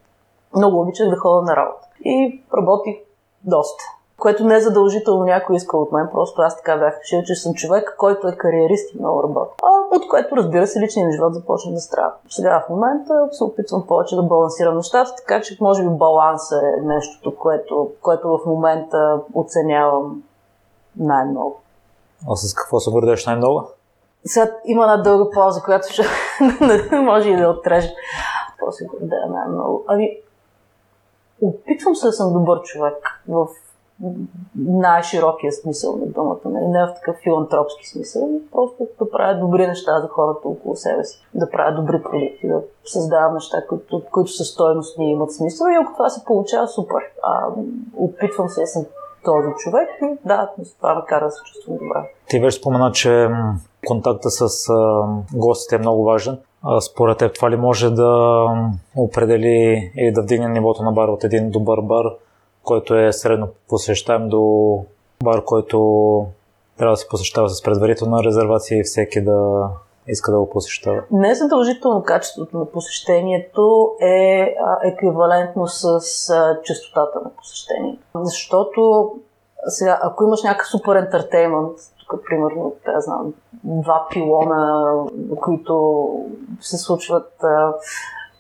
много 0.57 0.81
обичах 0.81 1.09
да 1.09 1.17
ходя 1.17 1.43
на 1.43 1.57
работа. 1.57 1.87
И 2.05 2.43
работих 2.57 2.97
доста. 3.45 3.85
Което 4.19 4.45
не 4.45 4.57
е 4.57 4.61
задължително 4.61 5.25
някой 5.25 5.57
иска 5.57 5.79
от 5.79 5.93
мен, 5.93 6.09
просто 6.13 6.43
аз 6.43 6.57
така 6.57 6.77
бях 6.77 6.99
решил, 7.01 7.23
че 7.23 7.35
съм 7.35 7.55
човек, 7.55 7.95
който 7.99 8.29
е 8.29 8.37
кариерист 8.37 8.95
и 8.95 8.99
много 8.99 9.23
работи. 9.23 9.51
А, 9.63 9.97
от 9.97 10.09
което, 10.09 10.37
разбира 10.37 10.67
се, 10.67 10.81
личният 10.81 11.13
живот 11.13 11.35
започна 11.35 11.73
да 11.73 11.81
страда. 11.81 12.15
Сега 12.29 12.65
в 12.67 12.71
момента 12.71 13.29
се 13.33 13.45
опитвам 13.45 13.87
повече 13.87 14.17
да 14.17 14.23
балансирам 14.23 14.77
нещата, 14.77 15.15
така 15.17 15.41
че 15.41 15.59
може 15.61 15.83
би 15.83 15.89
баланс 15.89 16.53
е 16.53 16.81
нещото, 16.83 17.37
което, 17.37 17.91
което 18.03 18.29
в 18.29 18.47
момента 18.47 19.21
оценявам 19.35 20.23
най-много. 20.97 21.61
А 22.29 22.37
с 22.37 22.55
какво 22.55 22.81
се 22.81 22.91
гордееш 22.91 23.27
най-много? 23.27 23.69
Сега 24.25 24.51
има 24.65 24.83
една 24.83 24.97
дълга 24.97 25.31
пауза, 25.35 25.63
която 25.63 25.93
ще 25.93 26.03
може 27.03 27.29
и 27.29 27.37
да 27.37 27.49
отрежа. 27.49 27.89
Какво 28.49 28.73
се 28.73 28.87
гордея 28.87 29.27
най-много? 29.29 29.85
Ами, 29.87 30.17
опитвам 31.43 31.97
се 31.97 32.07
да 32.07 32.13
съм 32.13 32.33
добър 32.33 32.63
човек 32.63 33.23
в 33.29 33.49
най-широкия 34.57 35.53
смисъл 35.53 35.97
на 35.97 36.07
думата, 36.07 36.41
нали? 36.45 36.67
не 36.67 36.87
в 36.87 36.95
такъв 36.95 37.17
филантропски 37.23 37.89
смисъл, 37.89 38.31
просто 38.53 38.89
да 38.99 39.11
правя 39.11 39.41
добри 39.41 39.67
неща 39.67 40.01
за 40.01 40.09
хората 40.09 40.49
около 40.49 40.77
себе 40.77 41.05
си, 41.05 41.27
да 41.35 41.51
правя 41.51 41.77
добри 41.77 42.03
продукти, 42.03 42.49
да 42.49 42.63
създавам 42.85 43.35
неща, 43.35 43.67
които, 43.67 44.03
които 44.13 44.31
са 44.31 44.45
стойностни 44.45 45.09
и 45.09 45.11
имат 45.11 45.33
смисъл 45.33 45.67
и 45.67 45.75
ако 45.75 45.93
това 45.93 46.09
се 46.09 46.25
получава, 46.25 46.69
супер. 46.69 47.03
А, 47.23 47.47
опитвам 47.97 48.49
се 48.49 48.61
да 48.61 48.67
съм 48.67 48.85
този 49.25 49.49
човек 49.59 49.89
и 50.03 50.29
да, 50.29 50.51
това 50.79 51.05
кара 51.09 51.25
да 51.25 51.31
се 51.31 51.43
чувствам 51.45 51.77
добре. 51.77 52.11
Ти 52.29 52.41
вече 52.41 52.59
спомена, 52.59 52.93
че 52.93 53.29
контакта 53.87 54.31
с 54.31 54.69
а, 54.69 55.05
гостите 55.35 55.75
е 55.75 55.79
много 55.79 56.05
важен. 56.05 56.39
А, 56.63 56.81
според 56.81 57.19
теб 57.19 57.35
това 57.35 57.51
ли 57.51 57.57
може 57.57 57.91
да 57.91 58.45
определи 58.97 59.93
или 59.97 60.13
да 60.13 60.23
вдигне 60.23 60.49
нивото 60.49 60.83
на 60.83 60.93
бар 60.93 61.09
от 61.09 61.25
един 61.25 61.51
добър 61.51 61.81
бар, 61.81 62.05
който 62.63 62.95
е 62.95 63.13
средно 63.13 63.49
посещаем 63.69 64.29
до 64.29 64.85
бар, 65.25 65.45
който 65.45 66.27
трябва 66.79 66.93
да 66.93 66.97
се 66.97 67.09
посещава 67.09 67.49
с 67.49 67.63
предварителна 67.63 68.25
резервация 68.25 68.79
и 68.79 68.83
всеки 68.83 69.21
да 69.21 69.69
иска 70.11 70.33
да 70.33 70.39
го 70.39 70.51
посещава. 70.51 71.03
Не 71.11 71.35
задължително 71.35 72.03
качеството 72.03 72.59
на 72.59 72.65
посещението 72.65 73.93
е 74.01 74.55
еквивалентно 74.83 75.67
с 75.67 76.01
частотата 76.65 77.21
на 77.25 77.31
посещението. 77.31 78.03
Защото 78.15 79.13
сега, 79.67 79.99
ако 80.03 80.25
имаш 80.25 80.43
някакъв 80.43 80.69
супер 80.69 80.97
ентертеймент, 80.97 81.73
тук 82.09 82.21
примерно, 82.29 82.73
да 82.85 83.01
знам, 83.01 83.35
два 83.65 84.07
пилона, 84.11 84.95
които 85.41 86.09
се 86.61 86.79
случват 86.79 87.33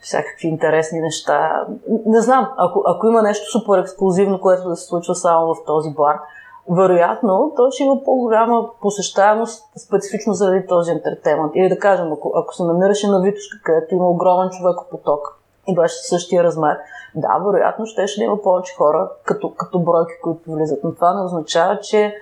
всякакви 0.00 0.48
интересни 0.48 1.00
неща. 1.00 1.66
Не 2.06 2.20
знам, 2.20 2.52
ако, 2.56 2.82
ако 2.86 3.06
има 3.06 3.22
нещо 3.22 3.58
супер 3.58 3.78
ексклюзивно, 3.78 4.40
което 4.40 4.68
да 4.68 4.76
се 4.76 4.86
случва 4.86 5.14
само 5.14 5.54
в 5.54 5.64
този 5.66 5.90
бар, 5.90 6.20
вероятно 6.68 7.52
той 7.56 7.70
ще 7.70 7.82
има 7.82 8.04
по-голяма 8.04 8.68
посещаемост 8.80 9.64
специфично 9.86 10.32
заради 10.32 10.66
този 10.66 10.90
ентертеймент. 10.90 11.52
Или 11.54 11.68
да 11.68 11.78
кажем, 11.78 12.12
ако, 12.12 12.32
ако 12.34 12.54
се 12.54 12.64
намираше 12.64 13.08
на 13.08 13.20
Витушка, 13.22 13.58
където 13.64 13.94
има 13.94 14.10
огромен 14.10 14.50
човекопоток 14.50 15.40
и 15.68 15.74
беше 15.74 15.94
същия 15.94 16.44
размер, 16.44 16.78
да, 17.14 17.38
вероятно 17.46 17.86
ще, 17.86 18.06
ще 18.06 18.24
има 18.24 18.42
повече 18.42 18.74
хора 18.76 19.10
като, 19.24 19.54
като 19.54 19.78
бройки, 19.78 20.12
които 20.22 20.52
влизат. 20.52 20.84
Но 20.84 20.94
това 20.94 21.14
не 21.14 21.24
означава, 21.24 21.78
че 21.80 22.14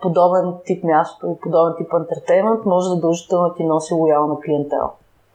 подобен 0.00 0.54
тип 0.64 0.84
място 0.84 1.26
и 1.26 1.40
подобен 1.40 1.74
тип 1.78 1.92
ентертеймент 1.92 2.64
може 2.64 2.88
задължително 2.88 3.48
да 3.48 3.54
ти 3.54 3.64
носи 3.64 3.94
лоялна 3.94 4.40
клиентела. 4.40 4.90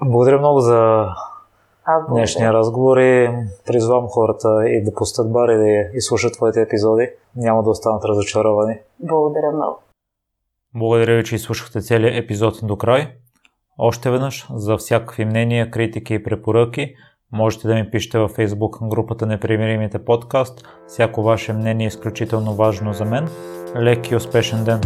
Благодаря 0.05 0.39
много 0.39 0.59
за 0.59 1.05
Аз 1.91 2.01
благодаря. 2.01 2.19
днешния 2.19 2.53
разговор 2.53 2.97
и 2.97 3.29
призвам 3.65 4.07
хората 4.07 4.69
и 4.69 4.83
да 4.83 4.93
пустят 4.93 5.31
бар 5.31 5.49
и 5.49 5.57
да 5.57 5.97
изслушат 5.97 6.33
твоите 6.33 6.61
епизоди. 6.61 7.09
Няма 7.35 7.63
да 7.63 7.69
останат 7.69 8.05
разочаровани. 8.05 8.79
Благодаря 8.99 9.51
много. 9.51 9.79
Благодаря 10.75 11.17
ви, 11.17 11.23
че 11.23 11.35
изслушахте 11.35 11.81
целият 11.81 12.23
епизод 12.23 12.59
до 12.63 12.77
край. 12.77 13.07
Още 13.77 14.11
веднъж, 14.11 14.47
за 14.53 14.77
всякакви 14.77 15.25
мнения, 15.25 15.71
критики 15.71 16.13
и 16.13 16.23
препоръки, 16.23 16.95
можете 17.31 17.67
да 17.67 17.75
ми 17.75 17.91
пишете 17.91 18.19
във 18.19 18.37
Facebook 18.37 18.87
групата 18.87 19.25
Непримиримите 19.25 20.05
подкаст. 20.05 20.67
Всяко 20.87 21.23
ваше 21.23 21.53
мнение 21.53 21.85
е 21.85 21.87
изключително 21.87 22.53
важно 22.53 22.93
за 22.93 23.05
мен. 23.05 23.27
Лек 23.75 24.11
и 24.11 24.15
успешен 24.15 24.63
ден! 24.63 24.81